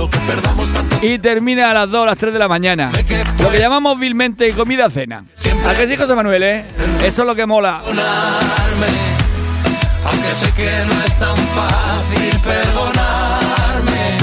y 1.03 1.19
termina 1.19 1.69
a 1.69 1.73
las 1.73 1.89
2 1.91 2.01
o 2.01 2.05
las 2.05 2.17
3 2.17 2.31
de 2.31 2.39
la 2.39 2.47
mañana. 2.47 2.89
Lo 3.39 3.51
que 3.51 3.59
llamamos 3.59 3.99
vilmente 3.99 4.51
comida 4.53 4.89
cena. 4.89 5.25
¿A 5.67 5.73
que 5.73 5.85
sí, 5.87 5.97
José 5.97 6.15
Manuel, 6.15 6.43
eh? 6.43 6.65
Eso 7.03 7.23
es 7.23 7.27
lo 7.27 7.35
que 7.35 7.45
mola. 7.45 7.81
aunque 10.05 10.29
sé 10.39 10.51
que 10.53 10.71
no 10.87 11.03
es 11.03 11.19
tan 11.19 11.35
fácil 11.35 12.39
perdonarme. 12.41 14.17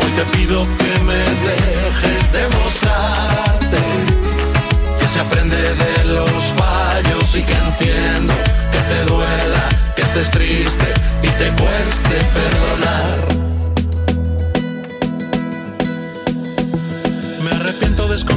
Hoy 0.00 0.10
te 0.16 0.36
pido 0.36 0.66
que 0.78 1.04
me 1.04 1.14
dejes 1.14 2.32
demostrarte 2.32 3.78
Que 4.98 5.08
se 5.08 5.20
aprende 5.20 5.56
de 5.56 6.04
los 6.06 6.30
fallos 6.56 7.36
y 7.36 7.42
que 7.42 7.52
entiendo 7.52 8.34
que 8.72 8.78
te 8.78 9.04
duela, 9.10 9.68
que 9.94 10.02
estés 10.02 10.30
triste 10.30 10.86
y 11.22 11.28
te 11.28 11.48
cueste 11.62 12.16
perdonar. 12.32 13.41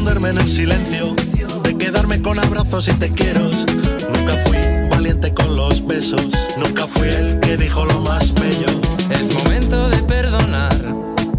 Esconderme 0.06 0.30
en 0.30 0.38
el 0.38 0.56
silencio, 0.56 1.16
de 1.64 1.78
quedarme 1.80 2.22
con 2.22 2.38
abrazos 2.38 2.88
y 2.88 2.94
te 2.94 3.12
quiero. 3.12 3.42
Nunca 3.42 4.34
fui 4.46 4.58
valiente 4.88 5.34
con 5.34 5.56
los 5.56 5.84
besos, 5.88 6.22
nunca 6.58 6.86
fui 6.86 7.08
el 7.08 7.40
que 7.40 7.58
dijo 7.58 7.84
lo 7.86 8.02
más 8.02 8.32
bello. 8.36 8.68
Es 9.10 9.34
momento 9.34 9.90
de 9.90 9.98
perdonar, 10.04 10.78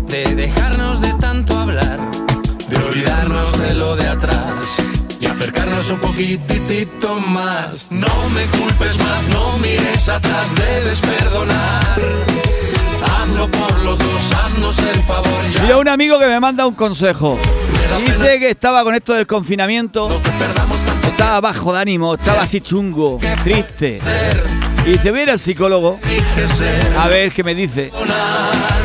de 0.09 0.35
dejarnos 0.35 1.01
de 1.01 1.13
tanto 1.15 1.57
hablar, 1.57 2.01
de 2.69 2.77
olvidarnos 2.77 3.57
de 3.61 3.75
lo 3.75 3.95
de 3.95 4.09
atrás 4.09 4.55
y 5.21 5.27
acercarnos 5.27 5.89
un 5.91 6.01
poquitito 6.01 7.21
más. 7.29 7.87
No 7.93 8.09
me 8.35 8.47
culpes 8.59 8.99
más, 8.99 9.29
no 9.29 9.59
mires 9.59 10.09
atrás, 10.09 10.53
debes 10.57 10.99
perdonar. 10.99 12.01
Hazlo 13.17 13.49
por 13.49 13.79
los 13.85 13.97
dos, 13.97 14.33
haznos 14.33 14.77
el 14.81 15.03
favor 15.03 15.45
Y 15.51 15.69
ya. 15.69 15.75
a 15.75 15.79
un 15.79 15.87
amigo 15.89 16.19
que 16.19 16.27
me 16.27 16.41
manda 16.41 16.67
un 16.67 16.75
consejo. 16.75 17.39
Dice 17.99 18.39
que 18.39 18.51
estaba 18.51 18.83
con 18.85 18.95
esto 18.95 19.15
del 19.15 19.27
confinamiento, 19.27 20.09
estaba 21.07 21.41
bajo 21.41 21.73
de 21.73 21.81
ánimo, 21.81 22.15
estaba 22.15 22.43
así 22.43 22.61
chungo, 22.61 23.19
triste. 23.43 24.01
Y 24.85 24.91
dice, 24.91 25.11
voy 25.11 25.21
a 25.21 25.23
ir 25.25 25.31
al 25.31 25.39
psicólogo. 25.39 25.99
A 26.99 27.09
ver 27.09 27.33
qué 27.33 27.43
me 27.43 27.55
dice. 27.55 27.91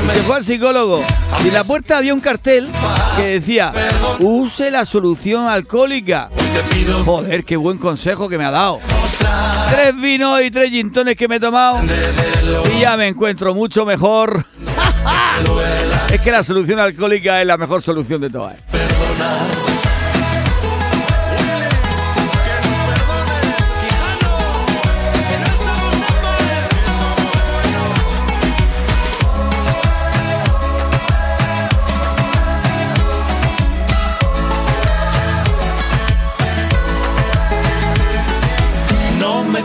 Y 0.07 0.11
se 0.11 0.23
fue 0.23 0.37
al 0.37 0.43
psicólogo. 0.43 1.03
Y 1.43 1.49
en 1.49 1.53
la 1.53 1.63
puerta 1.63 1.97
había 1.97 2.13
un 2.13 2.19
cartel 2.19 2.69
que 3.17 3.23
decía, 3.39 3.71
use 4.19 4.71
la 4.71 4.85
solución 4.85 5.47
alcohólica. 5.47 6.29
Joder, 7.05 7.43
qué 7.43 7.55
buen 7.55 7.77
consejo 7.77 8.27
que 8.27 8.37
me 8.37 8.45
ha 8.45 8.51
dado. 8.51 8.79
Tres 9.69 9.95
vinos 10.01 10.41
y 10.41 10.49
tres 10.49 10.71
gintones 10.71 11.15
que 11.15 11.27
me 11.27 11.35
he 11.35 11.39
tomado. 11.39 11.79
Y 12.75 12.79
ya 12.79 12.97
me 12.97 13.07
encuentro 13.07 13.53
mucho 13.53 13.85
mejor. 13.85 14.45
Es 16.11 16.21
que 16.21 16.31
la 16.31 16.43
solución 16.43 16.79
alcohólica 16.79 17.41
es 17.41 17.47
la 17.47 17.57
mejor 17.57 17.81
solución 17.81 18.21
de 18.21 18.29
todas. 18.29 18.57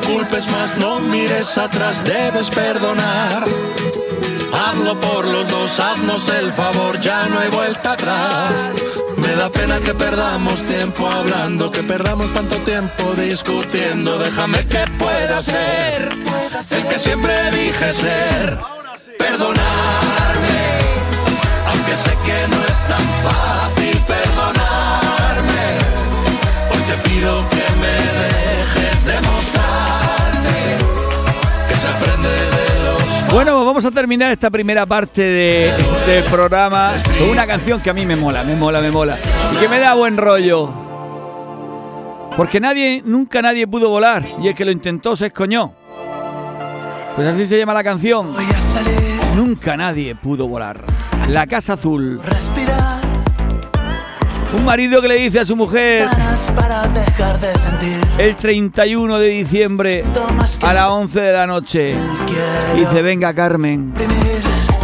Culpes 0.06 0.48
más, 0.52 0.78
no 0.78 1.00
mires 1.00 1.58
atrás, 1.58 2.04
debes 2.04 2.48
perdonar. 2.50 3.44
Hazlo 4.52 4.98
por 5.00 5.26
los 5.26 5.48
dos, 5.48 5.80
haznos 5.80 6.28
el 6.28 6.52
favor, 6.52 6.98
ya 7.00 7.26
no 7.26 7.38
hay 7.38 7.48
vuelta 7.50 7.92
atrás. 7.92 8.52
Me 9.16 9.34
da 9.34 9.50
pena 9.50 9.80
que 9.80 9.94
perdamos 9.94 10.62
tiempo 10.64 11.08
hablando, 11.08 11.70
que 11.70 11.82
perdamos 11.82 12.32
tanto 12.32 12.56
tiempo 12.58 13.14
discutiendo. 13.14 14.18
Déjame 14.18 14.66
que 14.66 14.84
pueda 14.98 15.42
ser 15.42 16.12
el 16.70 16.86
que 16.88 16.98
siempre 16.98 17.34
dije 17.50 17.92
ser. 17.92 18.58
Perdonarme, 19.18 20.60
aunque 21.70 21.96
sé 21.96 22.10
que 22.24 22.48
no 22.48 22.60
es 22.62 22.88
tan 22.88 23.06
fácil 23.24 24.00
perdonarme. 24.06 25.66
Hoy 26.70 26.82
te 26.88 27.08
pido 27.08 27.55
Bueno, 33.36 33.52
pues 33.52 33.66
vamos 33.66 33.84
a 33.84 33.90
terminar 33.90 34.32
esta 34.32 34.48
primera 34.50 34.86
parte 34.86 35.20
de- 35.20 35.70
del 36.06 36.24
programa 36.24 36.92
con 37.18 37.28
una 37.28 37.46
canción 37.46 37.82
que 37.82 37.90
a 37.90 37.92
mí 37.92 38.06
me 38.06 38.16
mola, 38.16 38.42
me 38.42 38.56
mola, 38.56 38.80
me 38.80 38.90
mola. 38.90 39.18
Y 39.52 39.56
que 39.58 39.68
me 39.68 39.78
da 39.78 39.92
buen 39.92 40.16
rollo. 40.16 40.72
Porque 42.34 42.60
nadie, 42.60 43.02
nunca 43.04 43.42
nadie 43.42 43.66
pudo 43.66 43.90
volar. 43.90 44.24
Y 44.42 44.48
el 44.48 44.54
que 44.54 44.64
lo 44.64 44.70
intentó 44.70 45.16
se 45.16 45.26
escoñó. 45.26 45.74
Pues 47.14 47.28
así 47.28 47.46
se 47.46 47.58
llama 47.58 47.74
la 47.74 47.84
canción. 47.84 48.32
Nunca 49.34 49.76
nadie 49.76 50.14
pudo 50.14 50.48
volar. 50.48 50.82
La 51.28 51.46
Casa 51.46 51.74
Azul. 51.74 52.22
Un 54.54 54.64
marido 54.64 55.00
que 55.02 55.08
le 55.08 55.16
dice 55.16 55.40
a 55.40 55.44
su 55.44 55.56
mujer 55.56 56.08
el 58.18 58.36
31 58.36 59.18
de 59.18 59.28
diciembre 59.28 60.04
a 60.62 60.72
las 60.72 60.90
11 60.90 61.20
de 61.20 61.32
la 61.32 61.46
noche. 61.46 61.94
Dice, 62.74 63.02
venga 63.02 63.34
Carmen, 63.34 63.92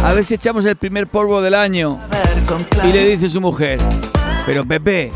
a 0.03 0.13
ver 0.13 0.25
si 0.25 0.35
echamos 0.35 0.65
el 0.65 0.75
primer 0.75 1.07
polvo 1.07 1.41
del 1.41 1.55
año. 1.55 1.99
Y 2.83 2.91
le 2.91 3.07
dice 3.07 3.29
su 3.29 3.39
mujer, 3.41 3.79
pero 4.45 4.65
Pepe, 4.65 5.11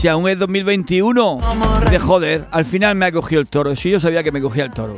si 0.00 0.08
aún 0.08 0.28
es 0.28 0.38
2021, 0.38 1.38
de 1.90 1.98
joder, 1.98 2.48
al 2.50 2.64
final 2.64 2.94
me 2.96 3.06
ha 3.06 3.12
cogido 3.12 3.40
el 3.40 3.46
toro. 3.46 3.74
Si 3.76 3.90
yo 3.90 4.00
sabía 4.00 4.22
que 4.22 4.32
me 4.32 4.40
cogía 4.40 4.64
el 4.64 4.72
toro. 4.72 4.96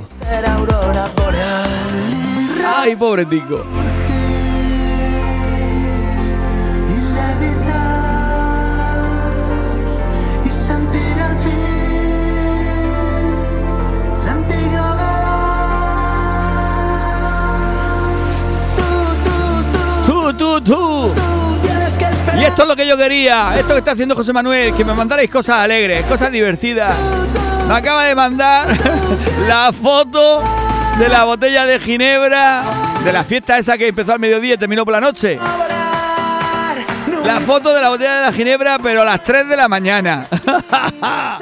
Ay, 2.76 2.96
pobre 2.96 3.26
tico. 3.26 3.64
Y 22.44 22.46
esto 22.46 22.60
es 22.60 22.68
lo 22.68 22.76
que 22.76 22.86
yo 22.86 22.94
quería. 22.98 23.54
Esto 23.56 23.72
que 23.72 23.78
está 23.78 23.92
haciendo 23.92 24.14
José 24.14 24.34
Manuel, 24.34 24.74
que 24.74 24.84
me 24.84 24.92
mandarais 24.92 25.30
cosas 25.30 25.56
alegres, 25.56 26.04
cosas 26.04 26.30
divertidas. 26.30 26.92
Me 27.66 27.72
acaba 27.72 28.04
de 28.04 28.14
mandar 28.14 28.68
la 29.48 29.72
foto 29.72 30.42
de 30.98 31.08
la 31.08 31.24
botella 31.24 31.64
de 31.64 31.80
Ginebra, 31.80 32.62
de 33.02 33.12
la 33.14 33.24
fiesta 33.24 33.56
esa 33.56 33.78
que 33.78 33.88
empezó 33.88 34.12
al 34.12 34.18
mediodía 34.20 34.56
y 34.56 34.58
terminó 34.58 34.84
por 34.84 34.92
la 34.92 35.00
noche. 35.00 35.38
La 37.24 37.40
foto 37.40 37.72
de 37.72 37.80
la 37.80 37.88
botella 37.88 38.16
de 38.16 38.22
la 38.26 38.32
Ginebra, 38.32 38.78
pero 38.78 39.00
a 39.00 39.06
las 39.06 39.24
3 39.24 39.48
de 39.48 39.56
la 39.56 39.66
mañana. 39.66 40.26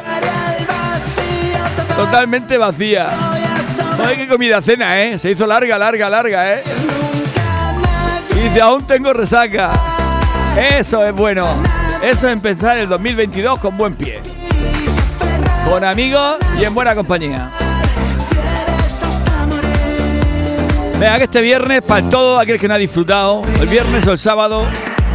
totalmente 1.96 2.56
vacía. 2.58 3.08
Joder, 3.96 4.18
qué 4.18 4.28
comida 4.28 4.62
cena, 4.62 5.02
¿eh? 5.02 5.18
Se 5.18 5.32
hizo 5.32 5.48
larga, 5.48 5.76
larga, 5.78 6.08
larga, 6.08 6.54
¿eh? 6.54 6.62
Y 8.36 8.38
dice, 8.38 8.60
aún 8.60 8.86
tengo 8.86 9.12
resaca. 9.12 9.91
Eso 10.56 11.06
es 11.06 11.14
bueno. 11.14 11.48
Eso 12.02 12.26
es 12.26 12.32
empezar 12.32 12.78
el 12.78 12.88
2022 12.88 13.58
con 13.58 13.76
buen 13.76 13.94
pie. 13.94 14.20
Con 15.68 15.84
amigos 15.84 16.36
y 16.58 16.64
en 16.64 16.74
buena 16.74 16.94
compañía. 16.94 17.50
Venga, 20.98 21.18
que 21.18 21.24
este 21.24 21.40
viernes, 21.40 21.82
para 21.82 22.08
todo 22.08 22.38
aquel 22.38 22.60
que 22.60 22.68
no 22.68 22.74
ha 22.74 22.78
disfrutado, 22.78 23.42
el 23.60 23.66
viernes 23.66 24.06
o 24.06 24.12
el 24.12 24.18
sábado, 24.18 24.64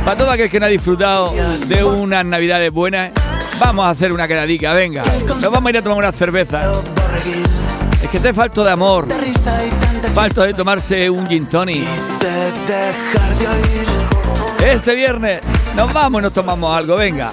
para 0.03 0.17
todo 0.17 0.31
aquel 0.31 0.49
que 0.49 0.59
no 0.59 0.65
ha 0.65 0.69
disfrutado 0.69 1.33
de 1.67 1.83
unas 1.83 2.25
navidades 2.25 2.71
buenas, 2.71 3.11
vamos 3.59 3.85
a 3.85 3.91
hacer 3.91 4.11
una 4.11 4.27
quedadica, 4.27 4.73
venga. 4.73 5.03
Nos 5.39 5.51
vamos 5.51 5.67
a 5.67 5.69
ir 5.69 5.77
a 5.77 5.81
tomar 5.81 5.97
una 5.97 6.11
cerveza. 6.11 6.71
Es 8.01 8.09
que 8.09 8.19
te 8.19 8.33
falto 8.33 8.63
de 8.63 8.71
amor, 8.71 9.07
falto 10.13 10.41
de 10.41 10.53
tomarse 10.53 11.09
un 11.09 11.27
gin 11.27 11.47
tonic. 11.47 11.87
Este 14.63 14.95
viernes 14.95 15.41
nos 15.75 15.91
vamos 15.93 16.21
y 16.21 16.23
nos 16.23 16.33
tomamos 16.33 16.75
algo, 16.77 16.95
venga. 16.95 17.31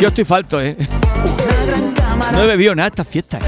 Yo 0.00 0.08
estoy 0.08 0.24
falto, 0.24 0.60
¿eh? 0.60 0.76
No 2.32 2.42
he 2.42 2.46
bebido 2.46 2.74
nada 2.74 2.88
esta 2.88 3.04
fiesta. 3.04 3.38
¿eh? 3.38 3.42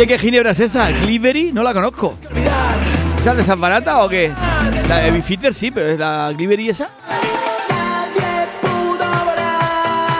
Oye, 0.00 0.06
¿qué 0.06 0.18
ginebra 0.18 0.52
es 0.52 0.60
esa? 0.60 0.90
¿Glivery? 0.90 1.52
No 1.52 1.62
la 1.62 1.74
conozco. 1.74 2.14
¿Esa 3.18 3.34
de 3.34 3.42
esas 3.42 3.60
baratas 3.60 3.96
o 3.98 4.08
qué? 4.08 4.32
La 4.88 4.96
de 5.00 5.10
Bifitter 5.10 5.52
sí, 5.52 5.70
pero 5.70 5.88
¿es 5.88 5.98
la 5.98 6.32
Glivery 6.32 6.70
esa? 6.70 6.88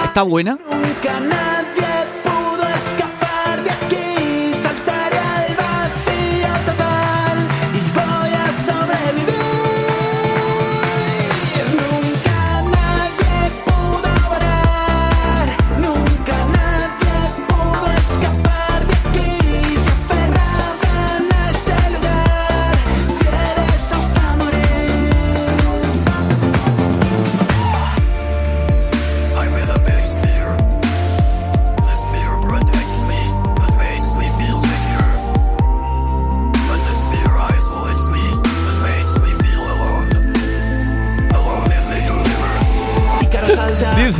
¿Está 0.05 0.20
buena? 0.20 0.59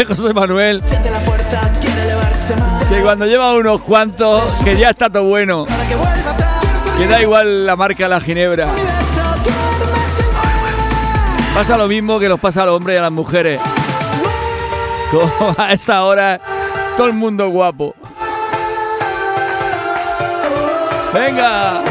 José 0.05 0.33
Manuel 0.33 0.83
que 2.91 3.03
cuando 3.03 3.25
lleva 3.25 3.55
unos 3.55 3.81
cuantos, 3.83 4.53
que 4.65 4.77
ya 4.77 4.91
está 4.91 5.09
todo 5.09 5.25
bueno. 5.25 5.65
Que 6.99 7.07
da 7.07 7.23
igual 7.23 7.65
la 7.65 7.77
marca 7.77 8.09
la 8.09 8.21
ginebra. 8.21 8.67
Pasa 11.55 11.79
lo 11.79 11.87
mismo 11.87 12.19
que 12.19 12.29
nos 12.29 12.41
pasa 12.41 12.65
a 12.65 12.67
los 12.67 12.77
hombres 12.77 12.97
y 12.97 12.99
a 12.99 13.03
las 13.03 13.13
mujeres. 13.13 13.61
Como 15.13 15.55
a 15.57 15.73
esa 15.73 16.05
hora, 16.05 16.41
todo 16.97 17.07
el 17.07 17.13
mundo 17.13 17.49
guapo. 17.49 17.95
Venga. 21.15 21.83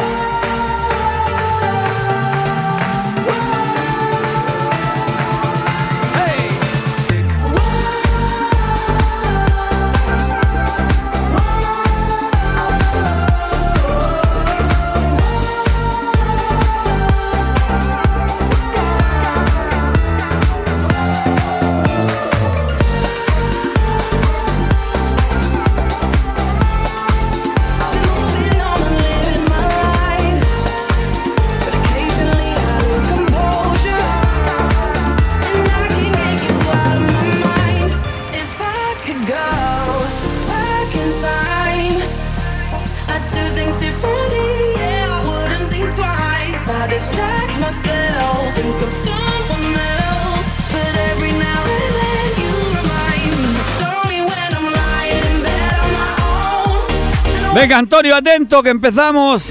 Venga, 57.59 57.77
Antonio, 57.77 58.15
atento 58.15 58.63
que 58.63 58.69
empezamos. 58.69 59.49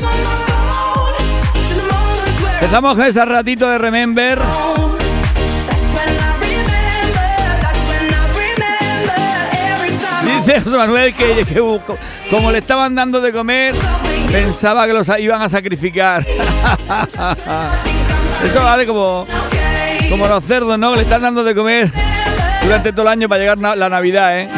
Empezamos 2.54 2.96
con 2.96 3.04
ese 3.04 3.22
ratito 3.22 3.68
de 3.68 3.76
Remember. 3.76 4.38
Dice 10.24 10.60
José 10.62 10.76
Manuel 10.78 11.12
que, 11.14 11.44
que 11.44 11.62
como 12.30 12.50
le 12.50 12.60
estaban 12.60 12.94
dando 12.94 13.20
de 13.20 13.30
comer, 13.30 13.74
pensaba 14.32 14.86
que 14.86 14.94
los 14.94 15.06
iban 15.18 15.42
a 15.42 15.50
sacrificar. 15.50 16.24
Eso 18.42 18.62
vale 18.62 18.86
como, 18.86 19.26
como 20.08 20.26
los 20.26 20.42
cerdos, 20.44 20.78
¿no? 20.78 20.94
Le 20.94 21.02
están 21.02 21.20
dando 21.20 21.44
de 21.44 21.54
comer 21.54 21.92
durante 22.62 22.90
todo 22.90 23.02
el 23.02 23.08
año 23.08 23.28
para 23.28 23.40
llegar 23.42 23.58
la 23.58 23.90
Navidad, 23.90 24.40
¿eh? 24.40 24.48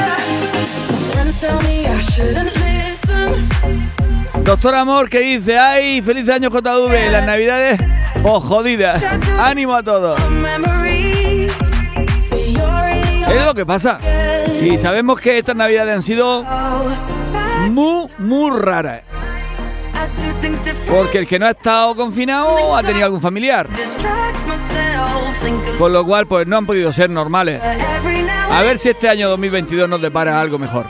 Doctor 4.45 4.75
Amor 4.75 5.09
que 5.09 5.21
dice, 5.21 5.59
ay, 5.59 6.03
feliz 6.03 6.29
año 6.29 6.51
JV, 6.51 7.11
las 7.11 7.27
navidades, 7.27 7.79
oh, 8.25 8.41
jodidas. 8.41 9.03
Ánimo 9.39 9.75
a 9.75 9.83
todos. 9.83 10.21
Es 13.29 13.45
lo 13.45 13.55
que 13.55 13.65
pasa. 13.65 13.99
Y 14.61 14.77
sabemos 14.79 15.21
que 15.21 15.39
estas 15.39 15.55
navidades 15.55 15.95
han 15.95 16.03
sido 16.03 16.45
muy, 17.71 18.11
muy 18.19 18.59
raras. 18.59 19.03
Porque 20.89 21.19
el 21.19 21.27
que 21.27 21.39
no 21.39 21.47
ha 21.47 21.51
estado 21.51 21.95
confinado 21.95 22.77
ha 22.77 22.83
tenido 22.83 23.05
algún 23.05 23.21
familiar. 23.21 23.69
Con 25.79 25.93
lo 25.93 26.05
cual, 26.05 26.27
pues 26.27 26.47
no 26.47 26.57
han 26.57 26.67
podido 26.67 26.93
ser 26.93 27.11
normales. 27.11 27.63
A 28.51 28.63
ver 28.63 28.79
si 28.79 28.89
este 28.89 29.09
año 29.09 29.29
2022 29.29 29.89
nos 29.89 30.03
depara 30.03 30.41
algo 30.41 30.59
mejor. 30.59 30.87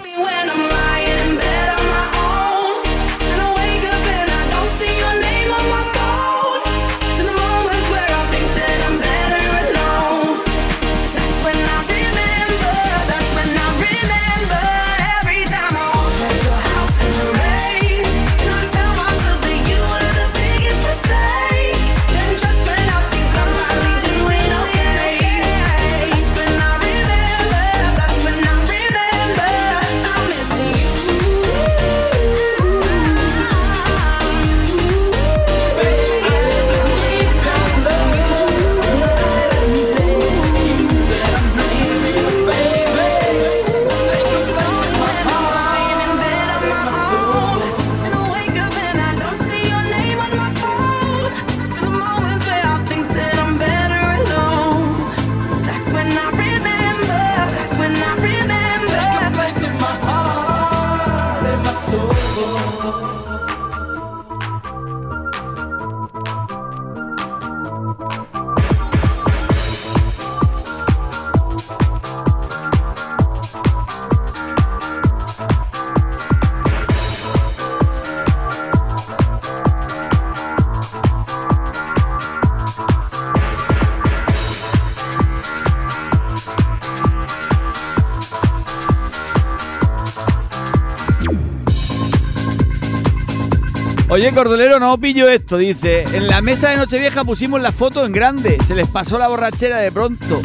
Oye, 94.11 94.33
Cordolero, 94.33 94.81
no 94.81 94.99
pillo 94.99 95.29
esto, 95.29 95.57
dice. 95.57 96.03
En 96.13 96.27
la 96.27 96.41
mesa 96.41 96.71
de 96.71 96.77
Nochevieja 96.77 97.23
pusimos 97.23 97.63
la 97.63 97.71
foto 97.71 98.05
en 98.05 98.11
grande. 98.11 98.59
Se 98.67 98.75
les 98.75 98.89
pasó 98.89 99.21
la 99.21 99.29
borrachera 99.29 99.79
de 99.79 99.93
pronto. 99.93 100.41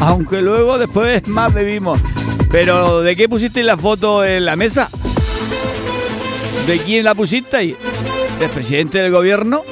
Aunque 0.00 0.42
luego 0.42 0.78
después 0.78 1.28
más 1.28 1.54
bebimos. 1.54 2.00
Pero, 2.50 3.00
¿de 3.02 3.14
qué 3.14 3.28
pusisteis 3.28 3.64
la 3.64 3.76
foto 3.76 4.24
en 4.24 4.44
la 4.44 4.56
mesa? 4.56 4.90
¿De 6.66 6.78
quién 6.80 7.04
la 7.04 7.14
pusisteis? 7.14 7.76
¿Del 8.40 8.50
presidente 8.50 8.98
del 8.98 9.12
gobierno? 9.12 9.62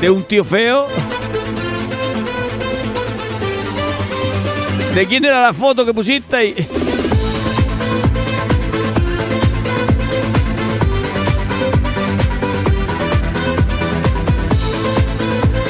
¿De 0.00 0.10
un 0.10 0.22
tío 0.22 0.44
feo? 0.44 0.86
¿De 4.94 5.06
quién 5.06 5.24
era 5.24 5.42
la 5.42 5.52
foto 5.52 5.84
que 5.84 5.92
pusisteis? 5.92 6.54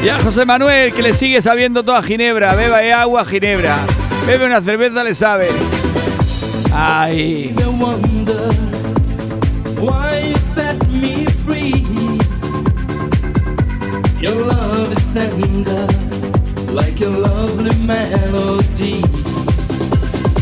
Y 0.08 0.10
a 0.10 0.18
José 0.20 0.46
Manuel, 0.46 0.94
que 0.94 1.02
le 1.02 1.12
sigue 1.12 1.42
sabiendo 1.42 1.82
toda 1.82 2.02
Ginebra. 2.02 2.54
Beba 2.54 2.82
eh, 2.82 2.94
agua, 2.94 3.26
Ginebra. 3.26 3.76
Bebe 4.26 4.46
una 4.46 4.62
cerveza, 4.62 5.04
le 5.04 5.14
sabe. 5.14 5.48
Ay. 6.72 7.54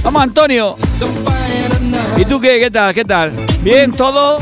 Vamos, 0.05 0.23
Antonio. 0.23 0.77
¿Y 2.17 2.25
tú 2.25 2.41
qué? 2.41 2.61
¿Qué 2.61 2.71
tal? 2.71 2.95
¿Qué 2.95 3.05
tal? 3.05 3.33
¿Bien 3.65 3.91
todo? 3.91 4.39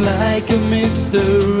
Like 0.00 0.50
a 0.50 0.56
mystery. 0.56 1.59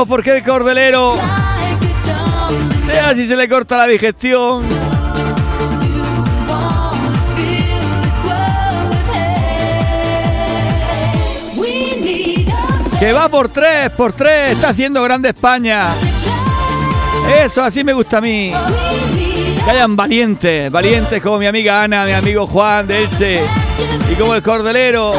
Ya 0.00 0.06
sabemos 0.06 0.08
por 0.08 0.22
qué 0.22 0.38
el 0.38 0.42
cordelero, 0.42 1.14
sea 2.86 3.14
si 3.14 3.26
se 3.26 3.36
le 3.36 3.48
corta 3.48 3.76
la 3.76 3.86
digestión, 3.86 4.62
que 12.98 13.12
va 13.12 13.28
por 13.28 13.48
tres, 13.48 13.90
por 13.90 14.12
tres, 14.12 14.52
está 14.52 14.70
haciendo 14.70 15.02
grande 15.02 15.30
España. 15.30 15.88
Eso, 17.44 17.62
así 17.62 17.84
me 17.84 17.92
gusta 17.92 18.18
a 18.18 18.20
mí. 18.20 18.52
Que 19.64 19.70
hayan 19.70 19.96
valientes, 19.96 20.70
valientes 20.70 21.22
como 21.22 21.38
mi 21.38 21.46
amiga 21.46 21.82
Ana, 21.82 22.04
mi 22.04 22.12
amigo 22.12 22.46
Juan 22.46 22.86
de 22.86 23.04
Elche 23.04 23.40
y 24.10 24.14
como 24.14 24.34
el 24.34 24.42
cordelero. 24.42 25.12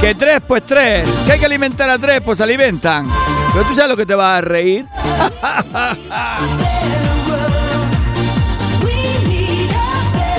Que 0.00 0.14
tres, 0.14 0.40
pues 0.46 0.64
tres. 0.64 1.08
Que 1.26 1.32
hay 1.32 1.38
que 1.38 1.46
alimentar 1.46 1.90
a 1.90 1.98
tres, 1.98 2.20
pues 2.24 2.40
alimentan. 2.40 3.08
Pero 3.52 3.64
tú 3.64 3.74
sabes 3.74 3.90
lo 3.90 3.96
que 3.96 4.06
te 4.06 4.14
vas 4.14 4.38
a 4.38 4.40
reír. 4.40 4.86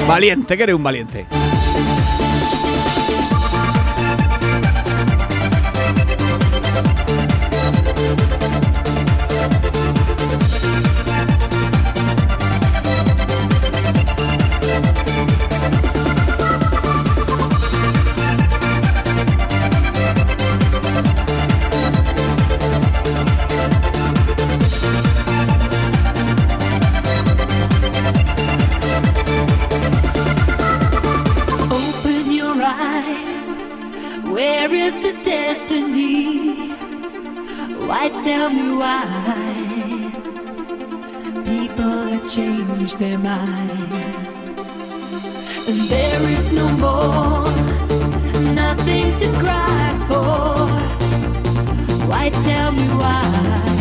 valiente, 0.07 0.57
que 0.57 0.63
eres 0.63 0.75
un 0.75 0.83
valiente. 0.83 1.27
Why 37.89 38.09
tell 38.23 38.51
me 38.51 38.67
why 38.81 39.03
people 41.43 42.01
have 42.11 42.29
changed 42.29 42.99
their 42.99 43.17
minds 43.17 44.39
and 45.67 45.79
there 45.93 46.21
is 46.35 46.51
no 46.53 46.67
more 46.77 47.49
nothing 48.53 49.07
to 49.15 49.27
cry 49.39 49.89
for. 50.07 50.67
Why 52.07 52.29
tell 52.29 52.71
me 52.73 52.87
why? 53.01 53.78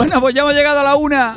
Bueno, 0.00 0.18
pues 0.18 0.34
ya 0.34 0.40
hemos 0.40 0.54
llegado 0.54 0.80
a 0.80 0.82
la 0.82 0.96
una. 0.96 1.34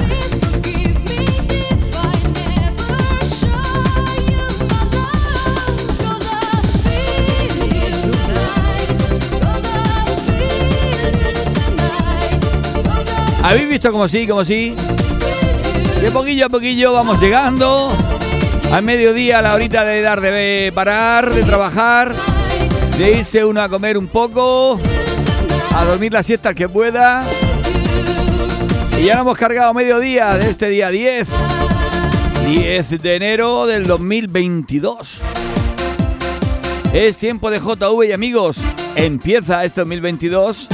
¿Habéis 13.44 13.68
visto 13.68 13.92
como 13.92 14.08
sí, 14.08 14.26
como 14.26 14.46
sí? 14.46 14.74
De 16.00 16.10
poquillo 16.12 16.46
a 16.46 16.50
poquillo 16.50 16.94
vamos 16.94 17.20
llegando. 17.20 17.92
Al 18.72 18.84
mediodía, 18.84 19.40
a 19.40 19.42
la 19.42 19.56
horita 19.56 19.84
de 19.84 20.02
dar 20.02 20.22
de 20.22 20.72
parar, 20.74 21.32
de 21.32 21.44
trabajar, 21.44 22.16
de 22.98 23.12
irse 23.12 23.44
uno 23.44 23.62
a 23.62 23.68
comer 23.68 23.98
un 23.98 24.08
poco, 24.08 24.80
a 25.76 25.84
dormir 25.84 26.14
la 26.14 26.24
siesta 26.24 26.54
que 26.54 26.70
pueda. 26.70 27.26
Ya 29.04 29.16
lo 29.16 29.22
hemos 29.24 29.38
cargado 29.38 29.74
mediodía 29.74 30.38
de 30.38 30.50
este 30.50 30.70
día 30.70 30.88
10. 30.88 31.28
10 32.48 33.02
de 33.02 33.16
enero 33.18 33.68
del 33.68 33.86
2022. 33.86 35.20
Es 36.94 37.18
tiempo 37.18 37.52
de 37.52 37.60
JV 37.60 38.06
y 38.08 38.12
amigos. 38.14 38.60
Empieza 38.96 39.66
este 39.66 39.82
2022. 39.82 40.70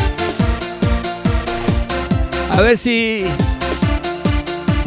A 2.51 2.61
ver 2.61 2.77
si 2.77 3.25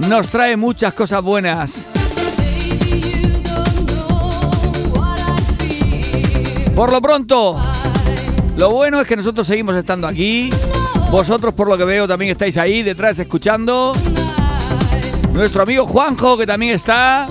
nos 0.08 0.28
trae 0.28 0.56
muchas 0.56 0.94
cosas 0.94 1.20
buenas. 1.20 1.84
Por 6.76 6.92
lo 6.92 7.02
pronto, 7.02 7.60
lo 8.56 8.70
bueno 8.70 9.00
es 9.00 9.08
que 9.08 9.16
nosotros 9.16 9.48
seguimos 9.48 9.74
estando 9.74 10.06
aquí. 10.06 10.52
Vosotros, 11.12 11.52
por 11.52 11.68
lo 11.68 11.76
que 11.76 11.84
veo, 11.84 12.08
también 12.08 12.30
estáis 12.30 12.56
ahí 12.56 12.82
detrás 12.82 13.18
escuchando. 13.18 13.92
Nuestro 15.34 15.64
amigo 15.64 15.86
Juanjo, 15.86 16.38
que 16.38 16.46
también 16.46 16.74
está, 16.74 17.28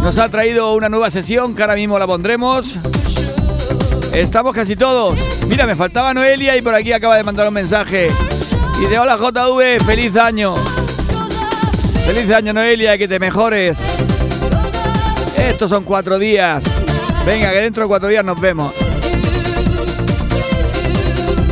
nos 0.00 0.16
ha 0.18 0.28
traído 0.28 0.74
una 0.74 0.88
nueva 0.88 1.10
sesión 1.10 1.52
que 1.52 1.62
ahora 1.62 1.74
mismo 1.74 1.98
la 1.98 2.06
pondremos. 2.06 2.76
Estamos 4.12 4.54
casi 4.54 4.76
todos. 4.76 5.18
Mira, 5.48 5.66
me 5.66 5.74
faltaba 5.74 6.14
Noelia 6.14 6.56
y 6.56 6.62
por 6.62 6.72
aquí 6.72 6.92
acaba 6.92 7.16
de 7.16 7.24
mandar 7.24 7.48
un 7.48 7.54
mensaje. 7.54 8.06
Y 8.80 8.86
de 8.86 8.96
hola 8.96 9.16
JV, 9.16 9.84
feliz 9.84 10.14
año. 10.14 10.54
Feliz 12.06 12.30
año 12.30 12.52
Noelia, 12.52 12.96
que 12.96 13.08
te 13.08 13.18
mejores. 13.18 13.80
Estos 15.36 15.68
son 15.68 15.82
cuatro 15.82 16.20
días. 16.20 16.62
Venga, 17.26 17.50
que 17.50 17.60
dentro 17.60 17.82
de 17.82 17.88
cuatro 17.88 18.08
días 18.08 18.24
nos 18.24 18.40
vemos. 18.40 18.72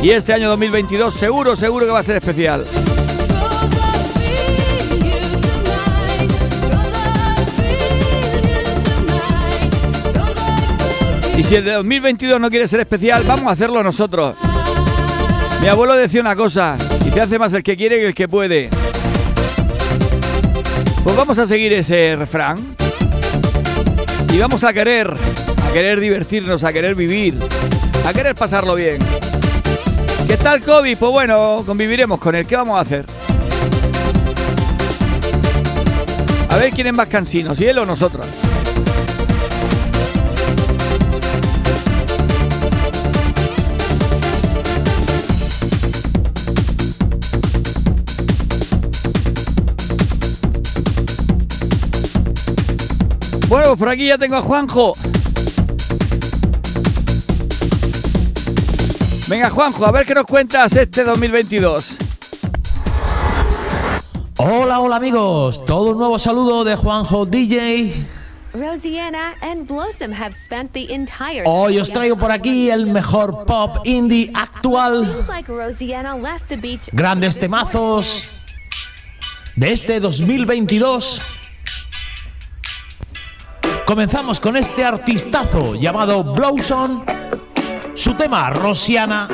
Y 0.05 0.11
este 0.11 0.33
año 0.33 0.49
2022 0.49 1.15
seguro, 1.15 1.55
seguro 1.55 1.87
que 1.87 1.91
va 1.91 1.97
a 1.97 2.03
ser 2.03 2.17
especial. 2.17 2.63
Y 11.35 11.43
si 11.43 11.55
el 11.55 11.65
de 11.65 11.71
2022 11.71 12.39
no 12.39 12.51
quiere 12.51 12.67
ser 12.67 12.81
especial, 12.81 13.23
vamos 13.25 13.47
a 13.47 13.51
hacerlo 13.53 13.81
nosotros. 13.81 14.37
Mi 15.59 15.69
abuelo 15.69 15.95
decía 15.95 16.21
una 16.21 16.35
cosa, 16.35 16.77
y 17.03 17.09
te 17.09 17.21
hace 17.21 17.39
más 17.39 17.51
el 17.53 17.63
que 17.63 17.75
quiere 17.75 17.97
que 17.97 18.05
el 18.09 18.13
que 18.13 18.27
puede. 18.27 18.69
Pues 21.03 21.15
vamos 21.15 21.39
a 21.39 21.47
seguir 21.47 21.73
ese 21.73 22.15
refrán. 22.15 22.59
Y 24.31 24.37
vamos 24.37 24.63
a 24.63 24.71
querer, 24.71 25.11
a 25.11 25.73
querer 25.73 25.99
divertirnos, 25.99 26.63
a 26.63 26.71
querer 26.71 26.93
vivir, 26.93 27.39
a 28.05 28.13
querer 28.13 28.35
pasarlo 28.35 28.75
bien. 28.75 28.99
¿Qué 30.27 30.37
tal 30.37 30.61
COVID? 30.61 30.97
Pues 30.97 31.11
bueno, 31.11 31.63
conviviremos 31.65 32.19
con 32.19 32.33
él. 32.33 32.47
¿Qué 32.47 32.55
vamos 32.55 32.77
a 32.77 32.81
hacer? 32.81 33.05
A 36.49 36.57
ver 36.57 36.71
quién 36.71 36.87
es 36.87 36.93
más 36.93 37.07
cansino, 37.07 37.55
si 37.55 37.65
él 37.65 37.77
o 37.77 37.85
nosotras. 37.85 38.27
Bueno, 53.47 53.67
pues 53.67 53.77
por 53.77 53.89
aquí 53.89 54.07
ya 54.07 54.17
tengo 54.17 54.37
a 54.37 54.41
Juanjo. 54.41 54.95
Venga, 59.27 59.49
Juanjo, 59.49 59.85
a 59.85 59.91
ver 59.91 60.05
qué 60.05 60.13
nos 60.13 60.27
cuentas 60.27 60.75
este 60.75 61.03
2022. 61.03 61.97
Hola, 64.37 64.79
hola 64.79 64.97
amigos, 64.97 65.65
todo 65.65 65.93
un 65.93 65.97
nuevo 65.97 66.19
saludo 66.19 66.63
de 66.63 66.75
Juanjo 66.75 67.25
DJ. 67.25 68.05
Rosianna 68.53 69.33
and 69.41 69.67
Blossom 69.67 70.11
have 70.11 70.33
spent 70.33 70.71
the 70.73 70.93
entire 70.93 71.43
Hoy 71.45 71.79
os 71.79 71.89
traigo 71.89 72.17
por 72.17 72.31
aquí 72.31 72.69
el 72.69 72.85
mejor 72.85 73.45
pop 73.45 73.77
indie 73.83 74.31
actual, 74.33 75.25
grandes 76.91 77.39
temazos 77.39 78.29
de 79.55 79.73
este 79.73 79.99
2022. 79.99 81.21
Comenzamos 83.85 84.39
con 84.39 84.55
este 84.55 84.85
artistazo 84.85 85.75
llamado 85.75 86.23
Blossom, 86.23 87.03
su 87.95 88.13
tema 88.13 88.49
Rosiana. 88.49 89.27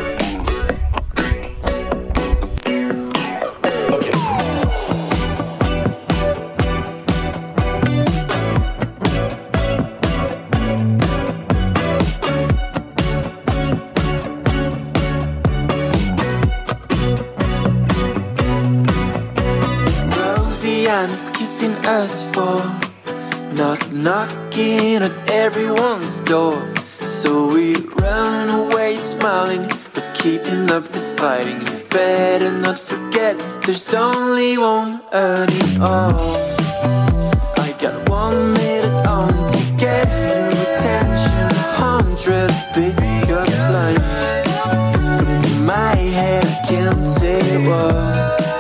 Rosianna's 20.16 21.32
kissing 21.32 21.76
us 21.86 22.26
for 22.32 22.62
not 23.56 23.92
knocking 23.92 25.02
at 25.02 25.12
everyone's 25.30 26.20
door. 26.20 26.81
So 27.22 27.54
we 27.54 27.76
run 28.02 28.50
away 28.50 28.98
smiling, 28.98 29.68
but 29.94 30.10
keeping 30.16 30.72
up 30.72 30.88
the 30.88 31.02
fighting. 31.20 31.62
You 31.62 31.84
Better 31.88 32.52
not 32.52 32.80
forget, 32.80 33.38
there's 33.62 33.94
only 33.94 34.58
one 34.58 35.02
earning 35.14 35.80
all. 35.80 36.18
I 37.66 37.76
got 37.80 38.10
one 38.10 38.54
minute 38.54 39.06
on 39.06 39.32
to 39.54 39.62
get 39.78 40.08
attention. 40.66 41.46
A 41.46 41.64
hundred 41.84 42.50
pickup 42.74 43.48
lines. 43.76 44.02
Come 44.72 45.42
to 45.44 45.52
my 45.74 45.96
head, 46.18 46.44
I 46.44 46.68
can't 46.68 47.04
say 47.04 47.68
what. 47.68 48.51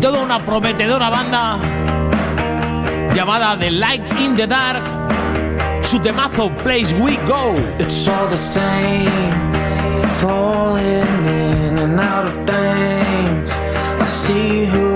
Toda 0.00 0.20
una 0.20 0.38
prometedora 0.38 1.10
banda 1.10 1.58
llamada 3.14 3.56
The 3.58 3.70
Light 3.70 4.20
in 4.20 4.36
the 4.36 4.46
Dark, 4.46 4.82
su 5.82 5.98
temazo 5.98 6.50
Place 6.62 6.94
We 6.94 7.16
Go. 7.26 7.56
It's 7.78 8.06
all 8.06 8.28
the 8.28 8.36
same, 8.36 9.32
falling 10.20 11.26
in 11.26 11.78
and 11.78 11.98
out 11.98 12.26
of 12.26 12.34
things. 12.46 13.52
I 14.00 14.06
see 14.06 14.66
who 14.66 14.87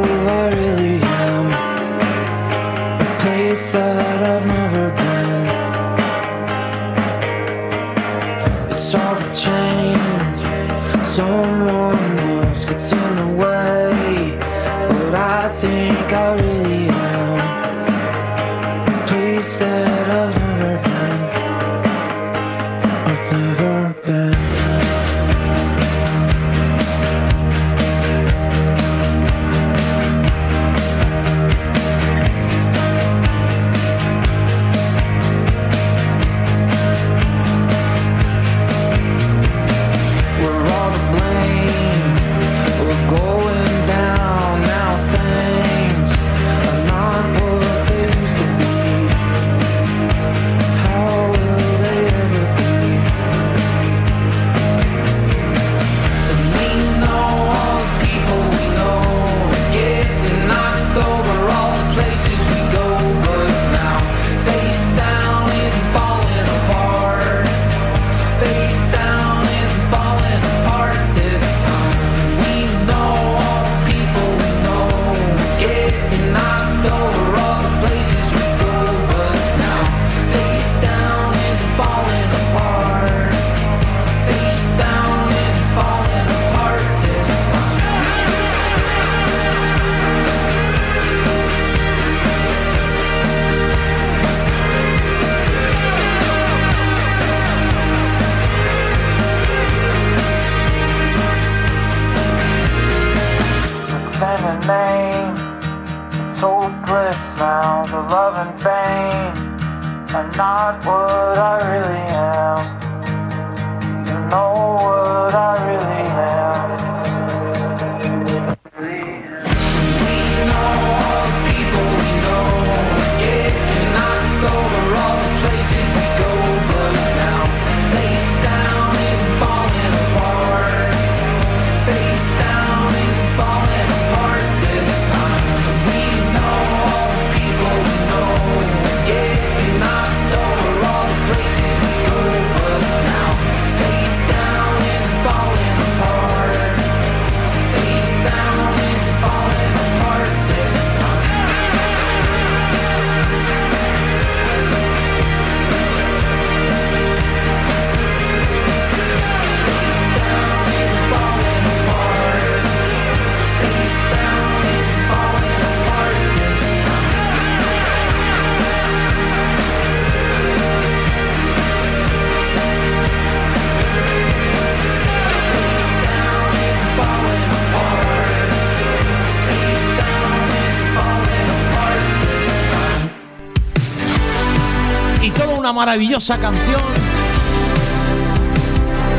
maravillosa 185.85 186.39
canción 186.39 186.81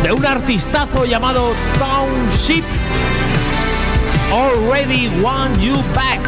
de 0.01 0.14
un 0.14 0.26
artistazo 0.26 1.03
llamado 1.03 1.53
Township. 1.78 2.64
Already 4.32 5.09
Want 5.22 5.57
You 5.57 5.76
Back. 5.93 6.22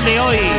de 0.00 0.18
hoy. 0.20 0.51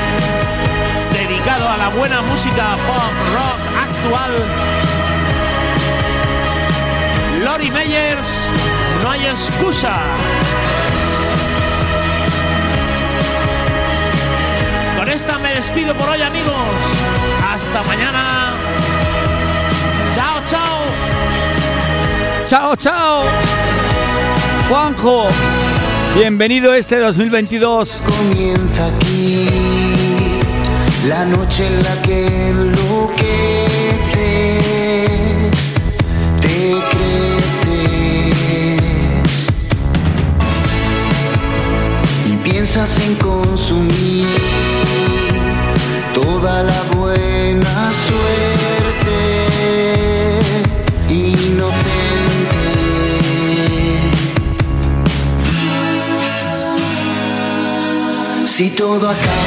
Bienvenido 26.45 26.73
este 26.73 26.97
2022. 26.97 28.01
comienza 28.03 28.87
aquí 28.87 29.45
la 31.07 31.23
noche 31.23 31.65
en 31.65 31.83
la 31.83 32.01
que 32.01 32.25
Si 58.93 58.99
todo 58.99 59.09
acaba 59.09 59.42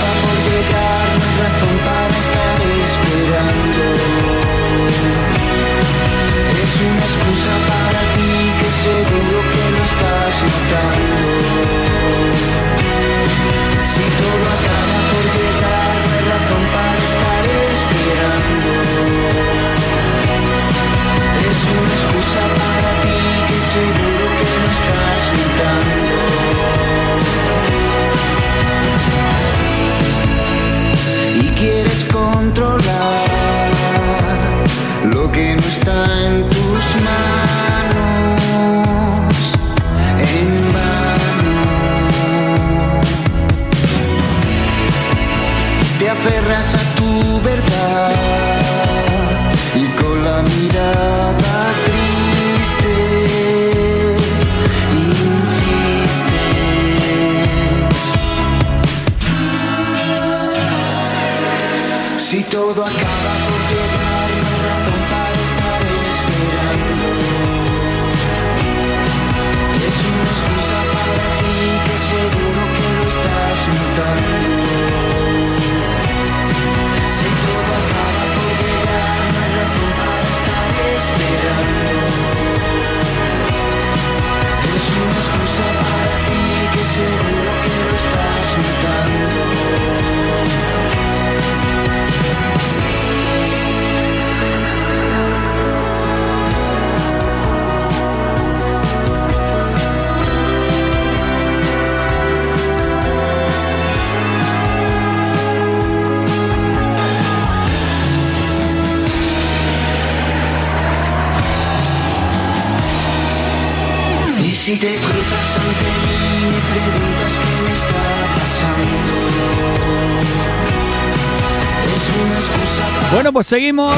pues 123.37 123.49
seguimos, 123.49 123.95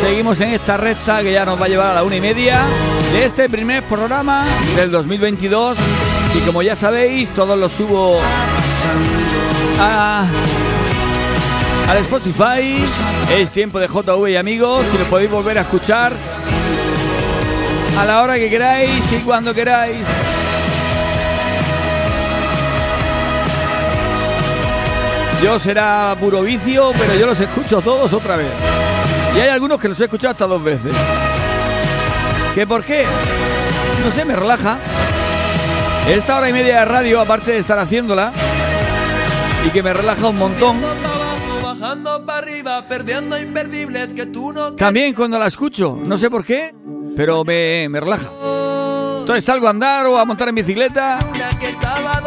seguimos 0.00 0.40
en 0.40 0.50
esta 0.50 0.76
recta 0.76 1.22
que 1.22 1.32
ya 1.32 1.44
nos 1.44 1.60
va 1.60 1.64
a 1.64 1.68
llevar 1.68 1.90
a 1.90 1.94
la 1.94 2.04
una 2.04 2.14
y 2.14 2.20
media 2.20 2.62
de 3.12 3.24
este 3.24 3.48
primer 3.48 3.82
programa 3.82 4.46
del 4.76 4.92
2022 4.92 5.76
y 6.36 6.40
como 6.42 6.62
ya 6.62 6.76
sabéis, 6.76 7.30
todos 7.30 7.58
los 7.58 7.72
subo 7.72 8.20
a, 9.80 10.24
al 11.88 11.96
Spotify. 11.96 12.76
Es 13.36 13.50
tiempo 13.50 13.80
de 13.80 13.88
JV 13.88 14.28
y 14.30 14.36
amigos 14.36 14.84
y 14.94 14.98
lo 14.98 15.04
podéis 15.06 15.32
volver 15.32 15.58
a 15.58 15.62
escuchar 15.62 16.12
a 17.98 18.04
la 18.04 18.22
hora 18.22 18.36
que 18.36 18.48
queráis 18.48 19.12
y 19.12 19.16
cuando 19.16 19.52
queráis. 19.52 20.06
Yo 25.42 25.58
será 25.58 26.14
puro 26.20 26.42
vicio, 26.42 26.92
pero 26.98 27.14
yo 27.14 27.26
los 27.26 27.40
escucho 27.40 27.80
todos 27.80 28.12
otra 28.12 28.36
vez. 28.36 28.52
Y 29.34 29.40
hay 29.40 29.48
algunos 29.48 29.80
que 29.80 29.88
los 29.88 29.98
he 30.00 30.04
escuchado 30.04 30.32
hasta 30.32 30.46
dos 30.46 30.62
veces. 30.62 30.92
¿Qué 32.54 32.66
por 32.66 32.84
qué? 32.84 33.06
No 34.04 34.10
sé, 34.10 34.24
me 34.24 34.36
relaja. 34.36 34.78
Esta 36.08 36.38
hora 36.38 36.48
y 36.48 36.52
media 36.52 36.80
de 36.80 36.84
radio, 36.84 37.20
aparte 37.20 37.52
de 37.52 37.58
estar 37.58 37.78
haciéndola, 37.78 38.32
y 39.66 39.70
que 39.70 39.82
me 39.82 39.92
relaja 39.92 40.28
un 40.28 40.36
montón, 40.36 40.80
que 44.14 44.26
también 44.76 45.14
cuando 45.14 45.38
la 45.38 45.46
escucho, 45.46 45.98
no 46.04 46.18
sé 46.18 46.30
por 46.30 46.44
qué, 46.44 46.74
pero 47.16 47.44
me, 47.44 47.86
me 47.88 48.00
relaja. 48.00 48.28
Entonces 49.20 49.44
salgo 49.44 49.66
a 49.68 49.70
andar 49.70 50.06
o 50.06 50.18
a 50.18 50.24
montar 50.24 50.48
en 50.48 50.56
bicicleta 50.56 51.18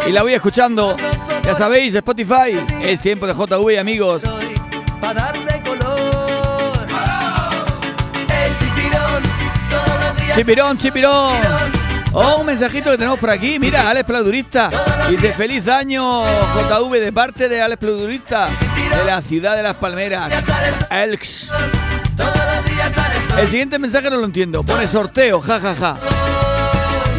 y 0.07 0.11
la 0.11 0.23
voy 0.23 0.33
escuchando. 0.33 0.95
Ya 1.43 1.55
sabéis, 1.55 1.93
Spotify, 1.93 2.57
es 2.83 3.01
tiempo 3.01 3.27
de 3.27 3.33
JV, 3.33 3.79
amigos. 3.79 4.21
chipirón. 10.35 10.77
Chipirón. 10.77 11.37
Oh, 12.11 12.37
un 12.39 12.45
mensajito 12.45 12.91
que 12.91 12.97
tenemos 12.97 13.19
por 13.19 13.29
aquí. 13.29 13.57
Mira, 13.59 13.89
Alex 13.89 14.05
Plaudurista. 14.05 14.69
Dice 15.09 15.33
feliz 15.33 15.67
año, 15.67 16.23
JV, 16.23 16.99
de 16.99 17.11
parte 17.11 17.49
de 17.49 17.61
Alex 17.61 17.79
Plaudurista, 17.79 18.49
de 18.97 19.05
la 19.05 19.21
ciudad 19.21 19.55
de 19.55 19.63
Las 19.63 19.75
Palmeras. 19.75 20.31
Elx. 20.89 21.49
El 23.37 23.47
siguiente 23.49 23.79
mensaje 23.79 24.09
no 24.09 24.17
lo 24.17 24.25
entiendo. 24.25 24.63
Pone 24.63 24.87
sorteo, 24.87 25.39
jajaja. 25.39 25.97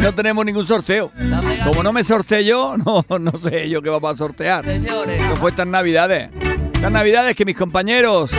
No 0.01 0.13
tenemos 0.13 0.45
ningún 0.45 0.65
sorteo. 0.65 1.11
Como 1.65 1.81
no 1.83 1.91
me 1.91 2.03
sorteé 2.03 2.45
yo, 2.45 2.75
no, 2.85 3.05
no 3.19 3.31
sé 3.37 3.69
yo 3.69 3.81
qué 3.81 3.89
vamos 3.89 4.13
a 4.13 4.17
sortear. 4.17 4.65
No 4.65 5.35
fue 5.37 5.49
estas 5.51 5.67
navidades. 5.67 6.29
Estas 6.73 6.91
navidades 6.91 7.35
que 7.35 7.45
mis 7.45 7.55
compañeros 7.55 8.31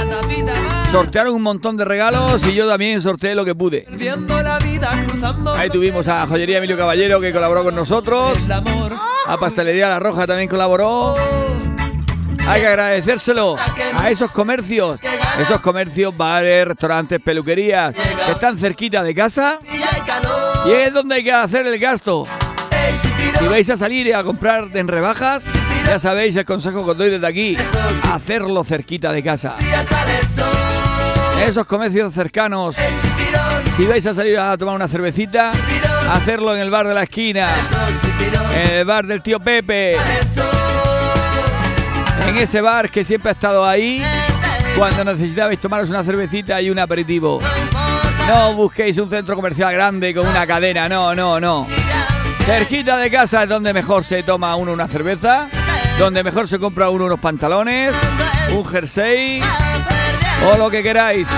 sortearon 0.93 1.35
un 1.35 1.43
montón 1.43 1.77
de 1.77 1.85
regalos 1.85 2.47
y 2.47 2.55
yo 2.55 2.69
también 2.69 3.01
sorteé 3.01 3.35
lo 3.35 3.45
que 3.45 3.55
pude. 3.55 3.87
Ahí 5.57 5.71
tuvimos 5.71 6.07
a 6.07 6.27
Joyería 6.27 6.59
Emilio 6.59 6.77
Caballero 6.77 7.21
que 7.21 7.33
colaboró 7.33 7.65
con 7.65 7.75
nosotros. 7.75 8.39
A 9.27 9.37
Pastelería 9.39 9.89
La 9.89 9.99
Roja 9.99 10.27
también 10.27 10.49
colaboró. 10.49 11.17
Hay 12.49 12.61
que 12.61 12.67
agradecérselo 12.69 13.57
a 13.97 14.11
esos 14.11 14.31
comercios, 14.31 15.01
esos 15.41 15.61
comercios, 15.61 16.17
bares, 16.17 16.69
restaurantes, 16.69 17.21
peluquerías 17.21 17.93
que 17.93 18.33
están 18.33 18.57
cerquita 18.57 19.03
de 19.03 19.15
casa 19.15 19.59
y 20.65 20.71
es 20.71 20.93
donde 20.93 21.17
hay 21.17 21.25
que 21.25 21.33
hacer 21.33 21.67
el 21.67 21.79
gasto. 21.79 22.27
Si 23.39 23.47
vais 23.47 23.69
a 23.69 23.77
salir 23.77 24.15
a 24.15 24.23
comprar 24.23 24.69
en 24.75 24.89
rebajas, 24.89 25.45
ya 25.87 25.99
sabéis 25.99 26.37
el 26.37 26.45
consejo 26.45 26.85
que 26.85 26.93
os 26.93 26.97
doy 26.99 27.11
desde 27.11 27.27
aquí, 27.27 27.57
hacerlo 28.13 28.65
cerquita 28.65 29.13
de 29.13 29.23
casa. 29.23 29.57
Esos 31.47 31.67
comercios 31.67 32.15
cercanos, 32.15 32.77
si 33.77 33.87
vais 33.87 34.07
a 34.07 34.15
salir 34.15 34.39
a 34.39 34.57
tomar 34.57 34.75
una 34.75 34.89
cervecita, 34.89 35.53
hacerlo 36.11 36.55
en 36.55 36.63
el 36.63 36.71
bar 36.71 36.87
de 36.87 36.95
la 36.95 37.03
esquina, 37.03 37.51
en 38.55 38.71
el 38.71 38.85
bar 38.85 39.07
del 39.07 39.23
tío 39.23 39.39
Pepe, 39.39 39.97
en 42.27 42.37
ese 42.39 42.61
bar 42.61 42.91
que 42.91 43.05
siempre 43.05 43.31
ha 43.31 43.33
estado 43.33 43.67
ahí 43.67 44.03
cuando 44.77 45.05
necesitabais 45.05 45.61
tomaros 45.61 45.89
una 45.91 46.05
cervecita 46.05 46.61
y 46.61 46.71
un 46.71 46.79
aperitivo. 46.79 47.41
No 48.29 48.55
busquéis 48.55 48.99
un 48.99 49.09
centro 49.09 49.35
comercial 49.35 49.73
grande 49.73 50.15
con 50.15 50.27
una 50.27 50.47
cadena, 50.47 50.89
no, 50.89 51.15
no, 51.15 51.41
no. 51.41 51.67
Cerquita 52.45 52.97
de 52.99 53.11
casa 53.11 53.45
es 53.45 53.49
donde 53.49 53.73
mejor 53.73 54.05
se 54.05 54.23
toma 54.23 54.55
uno 54.57 54.73
una 54.73 54.87
cerveza, 54.89 55.49
donde 55.99 56.23
mejor 56.23 56.47
se 56.47 56.59
compra 56.59 56.91
uno 56.91 57.07
unos 57.07 57.21
pantalones, 57.21 57.93
un 58.53 58.65
jersey 58.65 59.41
o 60.45 60.57
lo 60.57 60.71
que 60.71 60.83
queráis. 60.83 61.29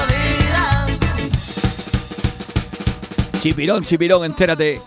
Chipirón, 3.41 3.85
chipirón, 3.85 4.25
entérate. 4.25 4.81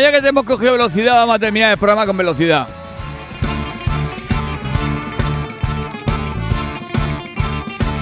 Ya 0.00 0.12
que 0.12 0.22
te 0.22 0.28
hemos 0.28 0.44
cogido 0.44 0.72
velocidad, 0.72 1.14
vamos 1.14 1.36
a 1.36 1.38
terminar 1.38 1.72
el 1.72 1.78
programa 1.78 2.06
con 2.06 2.16
velocidad. 2.16 2.66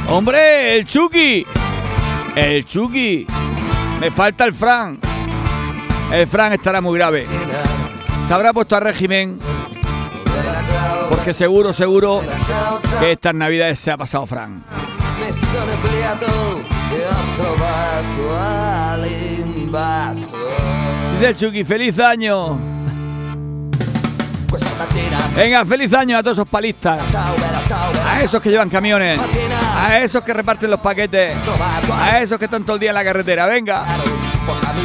¡Hombre! 0.08 0.76
¡El 0.76 0.86
Chucky! 0.86 1.46
¡El 2.34 2.64
Chucky! 2.64 3.26
Me 4.00 4.10
falta 4.10 4.44
el 4.44 4.54
Fran. 4.54 4.98
El 6.12 6.26
Fran 6.26 6.52
estará 6.52 6.80
muy 6.80 6.98
grave. 6.98 7.26
Se 8.26 8.34
habrá 8.34 8.52
puesto 8.52 8.76
a 8.76 8.80
régimen. 8.80 9.38
Porque 11.10 11.34
seguro, 11.34 11.72
seguro 11.72 12.22
que 13.00 13.12
estas 13.12 13.34
navidades 13.34 13.78
se 13.80 13.90
ha 13.90 13.96
pasado 13.96 14.26
Fran. 14.26 14.64
Mi 15.18 15.26
Dice 21.18 21.30
el 21.30 21.36
Chucky, 21.36 21.64
feliz 21.64 21.98
año. 21.98 22.56
Venga, 25.34 25.64
feliz 25.64 25.92
año 25.92 26.16
a 26.16 26.22
todos 26.22 26.38
esos 26.38 26.48
palistas. 26.48 27.00
A 28.06 28.20
esos 28.20 28.40
que 28.40 28.50
llevan 28.50 28.70
camiones. 28.70 29.18
A 29.74 29.98
esos 29.98 30.22
que 30.22 30.32
reparten 30.32 30.70
los 30.70 30.78
paquetes. 30.78 31.34
A 31.90 32.20
esos 32.20 32.38
que 32.38 32.44
están 32.44 32.62
todo 32.62 32.76
el 32.76 32.80
día 32.80 32.90
en 32.90 32.94
la 32.94 33.02
carretera. 33.02 33.46
Venga. 33.46 33.82
portami 34.46 34.84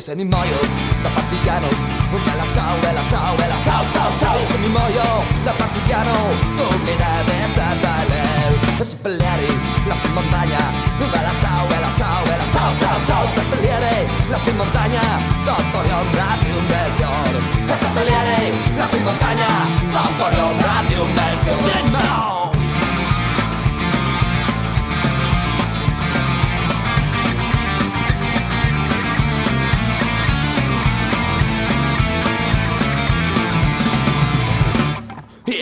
yes 0.00 0.10
se 0.10 0.14
mi 0.16 0.24
muoio 0.24 0.58
da 1.02 1.10
partigiano 1.10 1.68
Bella 2.10 2.44
ciao, 2.52 2.78
bella 2.78 3.02
ciao, 3.08 3.36
bella 3.36 3.54
ciao, 3.62 3.84
ciao, 3.90 4.18
ciao 4.18 4.38
Se 4.50 4.58
mi 4.58 4.68
muoio 4.68 5.02
da 5.44 5.52
partigiano 5.52 6.12
Tu 6.56 6.66
mi 6.84 6.94
devi 7.02 7.36
seppellire 7.54 8.58
E 8.80 8.84
seppellire 8.84 9.46
lassù 9.86 10.06
in 10.06 10.12
montagna. 10.14 10.58
Bella 10.98 11.32
ciao, 11.38 11.66
bella 11.66 11.90
ciao, 11.96 12.24
bella 12.24 12.46
ciao, 12.50 12.76
ciao, 12.78 13.04
ciao 13.04 13.28
Seppellire 13.28 14.08
lassù 14.28 14.48
in 14.48 14.56
montagna. 14.56 15.02
Sotto 15.44 15.82
le 15.82 15.92
ombra 15.92 16.26
di 16.42 16.50
un 16.50 16.66
bel 16.66 16.90
fiore 16.96 17.38
E 17.66 17.74
seppellire 17.78 18.52
lassù 18.76 18.96
in 18.96 19.04
montagna. 19.04 19.48
Sotto 19.88 20.28
le 20.28 20.40
ombra 20.40 20.72
di 20.88 20.94
un 20.94 21.14
bel 21.14 21.30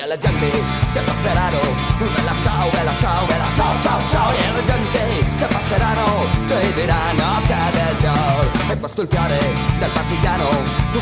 la 0.09 0.17
gente 0.17 0.51
se 0.91 1.01
passeranno 1.03 1.61
Bella 1.99 2.35
ciao, 2.41 2.71
bella 2.71 2.95
ciao, 2.99 3.27
bella 3.27 3.49
ciao, 3.55 3.81
ciao, 3.83 4.01
ciao 4.09 4.31
E 4.33 4.53
la 4.53 4.65
gente 4.65 5.01
se 5.37 5.47
passeranno 5.47 6.27
E 6.49 6.73
diranno 6.73 7.41
che 7.47 7.55
bel 7.73 7.97
fior 7.99 8.51
E 8.71 8.79
questo 8.79 9.03
il 9.03 9.09
fiore 9.11 9.39
del 9.79 9.91
partigiano. 9.91 10.49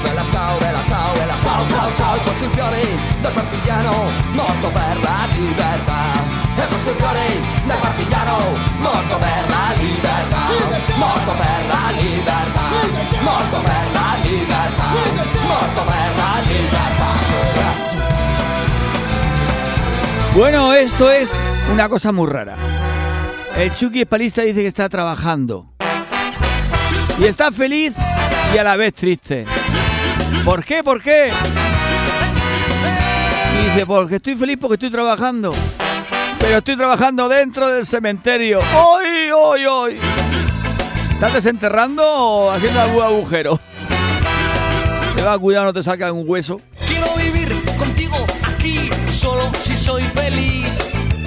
Bella 0.03 0.24
ciao, 0.28 0.59
bella 0.59 0.83
ciao, 0.89 1.12
bella 1.15 1.37
ciao, 1.41 1.69
ciao, 1.69 1.95
ciao 1.95 2.16
E 2.16 2.20
questo 2.23 2.45
il 2.45 2.51
fiore 2.51 2.83
del 3.23 3.33
partigiano. 3.33 3.93
Morto 4.33 4.69
per 4.70 5.01
la 5.01 5.19
libertà 5.31 6.03
E 6.57 6.66
questo 6.66 6.91
il 6.91 6.97
fiore 6.97 7.27
del 7.65 7.78
partigiano. 7.78 8.37
Morto 8.81 9.16
per 9.19 9.45
la 9.47 9.66
libertà 9.78 10.43
Morto 10.97 11.33
per 11.33 11.62
la 11.70 11.91
libertà 11.95 12.66
Morto 13.23 13.61
per 13.62 13.87
la 13.93 14.16
libertà 14.23 14.85
Morto 15.47 15.83
per 15.85 15.95
la 15.95 15.95
libertà 15.95 16.15
Bueno, 20.37 20.75
esto 20.75 21.11
es 21.11 21.33
una 21.73 21.89
cosa 21.89 22.13
muy 22.13 22.29
rara. 22.29 22.57
El 23.57 23.75
Chucky 23.75 24.03
Espalista 24.03 24.43
dice 24.43 24.61
que 24.61 24.67
está 24.67 24.87
trabajando. 24.87 25.73
Y 27.19 27.25
está 27.25 27.51
feliz 27.51 27.95
y 28.55 28.59
a 28.59 28.63
la 28.63 28.77
vez 28.77 28.93
triste. 28.93 29.47
¿Por 30.45 30.63
qué? 30.63 30.85
¿Por 30.85 31.01
qué? 31.01 31.31
Y 33.55 33.65
dice, 33.65 33.87
porque 33.87 34.17
estoy 34.17 34.37
feliz 34.37 34.59
porque 34.61 34.75
estoy 34.75 34.91
trabajando. 34.91 35.55
Pero 36.39 36.59
estoy 36.59 36.77
trabajando 36.77 37.31
dentro 37.31 37.69
del 37.69 37.87
cementerio. 37.87 38.61
¡Hoy, 38.77 39.31
hoy, 39.35 39.65
hoy! 39.65 39.99
¿Estás 41.13 41.33
desenterrando 41.33 42.03
o 42.05 42.51
haciendo 42.51 42.79
algún 42.79 43.03
agujero? 43.03 43.59
Te 45.17 45.23
va, 45.23 45.39
cuidado, 45.39 45.65
no 45.65 45.73
te 45.73 45.83
salga 45.83 46.13
un 46.13 46.29
hueso. 46.29 46.61
Quiero 46.87 47.07
vivir 47.17 47.55
solo 49.11 49.51
si 49.59 49.77
soy 49.77 50.03
feliz. 50.15 50.66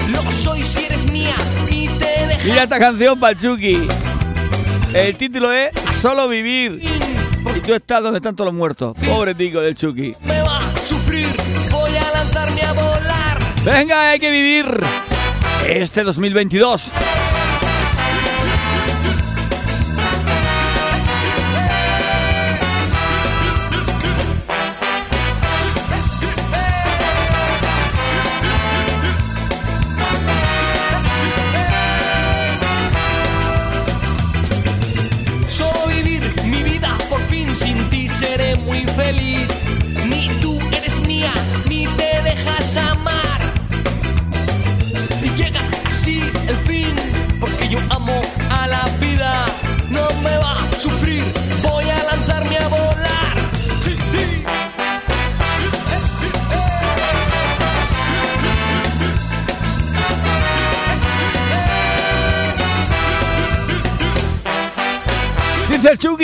Lo 0.10 0.32
soy 0.32 0.64
si 0.64 0.86
eres 0.86 1.10
mía 1.12 1.36
y 1.70 1.88
te 1.88 2.28
dejas. 2.28 2.46
Mira 2.46 2.64
esta 2.64 2.80
canción 2.80 3.20
para 3.20 3.34
el 3.34 3.40
Chucky. 3.40 3.88
El 4.94 5.16
título 5.16 5.52
es 5.52 5.72
Solo 5.92 6.28
vivir. 6.28 6.82
Y 7.56 7.60
tú 7.62 7.74
estás 7.74 8.02
donde 8.02 8.18
están 8.18 8.36
todos 8.36 8.48
los 8.48 8.54
muertos. 8.54 8.96
Pobre 9.06 9.36
tico 9.36 9.62
del 9.62 9.76
Chucky. 9.76 10.16
Me 10.24 10.42
va 10.42 10.58
a 10.58 10.78
sufrir, 10.86 11.28
voy 11.72 11.92
a 11.96 12.12
lanzarme 12.12 12.62
a 12.62 12.74
volar. 12.74 13.40
Venga, 13.64 14.12
hay 14.12 14.20
que 14.20 14.32
vivir 14.32 14.66
este 15.68 16.04
2022. 16.04 16.92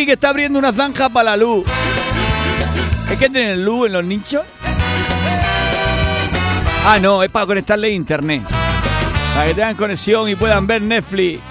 Que 0.05 0.13
está 0.13 0.29
abriendo 0.29 0.59
una 0.59 0.71
zanja 0.71 1.09
para 1.09 1.31
la 1.31 1.37
luz. 1.37 1.65
¿Es 3.11 3.17
que 3.17 3.29
tienen 3.29 3.63
luz 3.63 3.87
en 3.87 3.93
los 3.93 4.05
nichos? 4.05 4.43
Ah, 6.85 6.99
no, 7.01 7.23
es 7.23 7.29
para 7.29 7.45
conectarle 7.45 7.87
a 7.87 7.91
internet. 7.91 8.43
Para 9.33 9.47
que 9.47 9.53
tengan 9.53 9.75
conexión 9.75 10.29
y 10.29 10.35
puedan 10.35 10.67
ver 10.67 10.81
Netflix. 10.81 11.41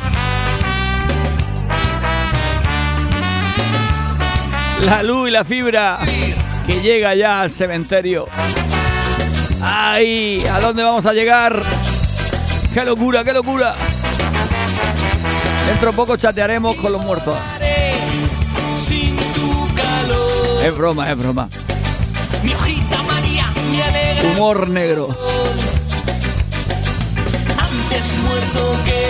La 4.85 5.02
luz 5.02 5.28
y 5.28 5.31
la 5.32 5.44
fibra 5.44 5.98
que 6.66 6.81
llega 6.81 7.14
ya 7.14 7.40
al 7.40 7.51
cementerio. 7.51 8.26
¡Ay! 9.62 10.44
¿A 10.52 10.60
dónde 10.60 10.82
vamos 10.82 11.06
a 11.06 11.12
llegar? 11.12 11.62
¡Qué 12.72 12.85
locura, 12.85 13.24
qué 13.24 13.32
locura! 13.32 13.74
Dentro 15.66 15.90
de 15.90 15.97
poco 15.97 16.16
chatearemos 16.16 16.76
con 16.76 16.93
los 16.93 17.05
muertos. 17.05 17.36
Es 20.64 20.74
broma, 20.74 21.10
es 21.12 21.18
broma. 21.18 21.46
Mi 22.42 22.54
hojita 22.54 23.02
María 23.02 23.44
me 23.70 23.82
alegra. 23.82 24.30
Humor 24.30 24.66
negro. 24.70 25.08
Antes 27.58 28.16
muerto 28.16 28.74
que 28.86 29.03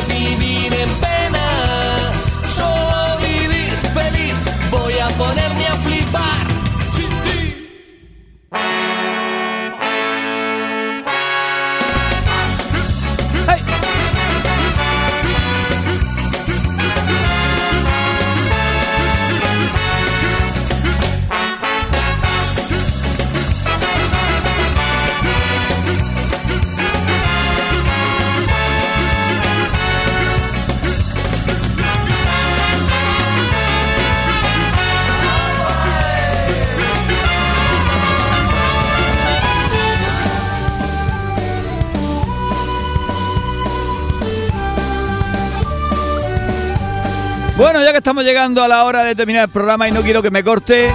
Bueno, 47.65 47.83
ya 47.83 47.93
que 47.93 47.97
estamos 47.97 48.25
llegando 48.25 48.63
a 48.63 48.69
la 48.69 48.85
hora 48.85 49.03
de 49.05 49.15
terminar 49.15 49.45
el 49.45 49.49
programa 49.49 49.89
y 49.89 49.91
no 49.91 50.03
quiero 50.03 50.21
que 50.21 50.31
me 50.31 50.45
corte, 50.45 50.93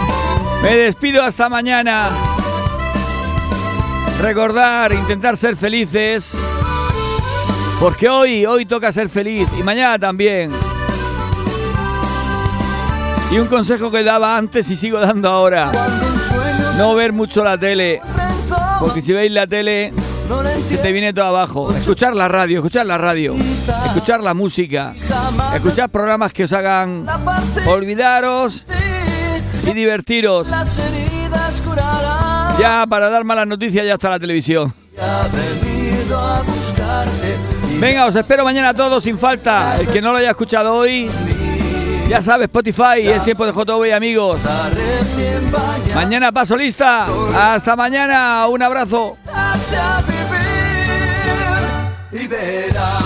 me 0.61 0.75
despido 0.75 1.23
hasta 1.23 1.49
mañana. 1.49 2.11
Recordar, 4.21 4.93
intentar 4.93 5.35
ser 5.35 5.57
felices. 5.57 6.35
Porque 7.79 8.07
hoy, 8.07 8.45
hoy 8.45 8.67
toca 8.67 8.93
ser 8.93 9.09
feliz 9.09 9.49
y 9.59 9.63
mañana 9.63 9.97
también. 9.97 10.51
Y 13.31 13.39
un 13.39 13.47
consejo 13.47 13.89
que 13.89 14.03
daba 14.03 14.37
antes 14.37 14.69
y 14.69 14.77
sigo 14.77 14.99
dando 14.99 15.27
ahora. 15.27 15.71
No 16.77 16.93
ver 16.93 17.13
mucho 17.13 17.43
la 17.43 17.57
tele. 17.57 17.99
Porque 18.79 19.01
si 19.01 19.11
veis 19.11 19.31
la 19.31 19.47
tele, 19.47 19.91
se 20.67 20.77
te 20.77 20.91
viene 20.91 21.13
todo 21.13 21.25
abajo. 21.25 21.73
Escuchar 21.75 22.15
la 22.15 22.27
radio, 22.27 22.59
escuchar 22.59 22.85
la 22.85 22.97
radio. 22.97 23.35
Escuchar 23.87 24.21
la 24.21 24.33
música. 24.33 24.93
Escuchar 25.55 25.89
programas 25.89 26.33
que 26.33 26.43
os 26.43 26.53
hagan 26.53 27.05
olvidaros 27.67 28.65
y 29.65 29.73
divertiros. 29.73 30.47
Ya 32.59 32.85
para 32.87 33.09
dar 33.09 33.23
malas 33.23 33.47
noticias 33.47 33.85
ya 33.85 33.93
está 33.93 34.09
la 34.09 34.19
televisión. 34.19 34.73
Venga, 37.79 38.05
os 38.05 38.15
espero 38.15 38.43
mañana 38.43 38.69
a 38.69 38.73
todos 38.73 39.03
sin 39.03 39.17
falta. 39.17 39.77
El 39.79 39.87
que 39.87 40.01
no 40.01 40.11
lo 40.11 40.17
haya 40.17 40.31
escuchado 40.31 40.75
hoy, 40.75 41.09
ya 42.09 42.21
sabe, 42.21 42.45
Spotify, 42.45 43.01
es 43.05 43.23
tiempo 43.23 43.45
de 43.45 43.53
JV 43.53 43.93
amigos. 43.93 44.39
Mañana 45.95 46.31
paso 46.31 46.55
lista. 46.55 47.07
Hasta 47.53 47.75
mañana. 47.75 48.47
Un 48.47 48.61
abrazo. 48.61 49.17
Y 52.11 52.27
verás 52.27 52.98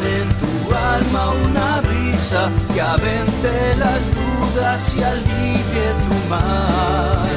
en 0.00 0.28
tu 0.40 0.74
alma 0.74 1.30
una 1.30 1.80
brisa 1.82 2.50
que 2.72 2.80
avente 2.80 3.76
las 3.76 4.00
dudas 4.16 4.94
y 4.96 5.02
alivie 5.02 5.88
tu 6.08 6.28
mal. 6.30 7.28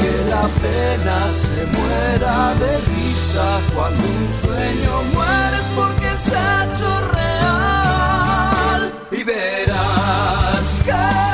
Que 0.00 0.14
la 0.30 0.46
pena 0.62 1.18
se 1.28 1.66
muera 1.76 2.54
de 2.54 2.78
risa 2.78 3.60
cuando 3.74 4.00
un 4.00 4.28
sueño 4.40 5.02
mueres 5.12 5.66
porque 5.76 6.10
se 6.16 6.36
ha 6.36 6.64
hecho 6.64 6.90
real. 7.12 8.92
Y 9.12 9.22
verás 9.24 10.80
que 10.84 11.33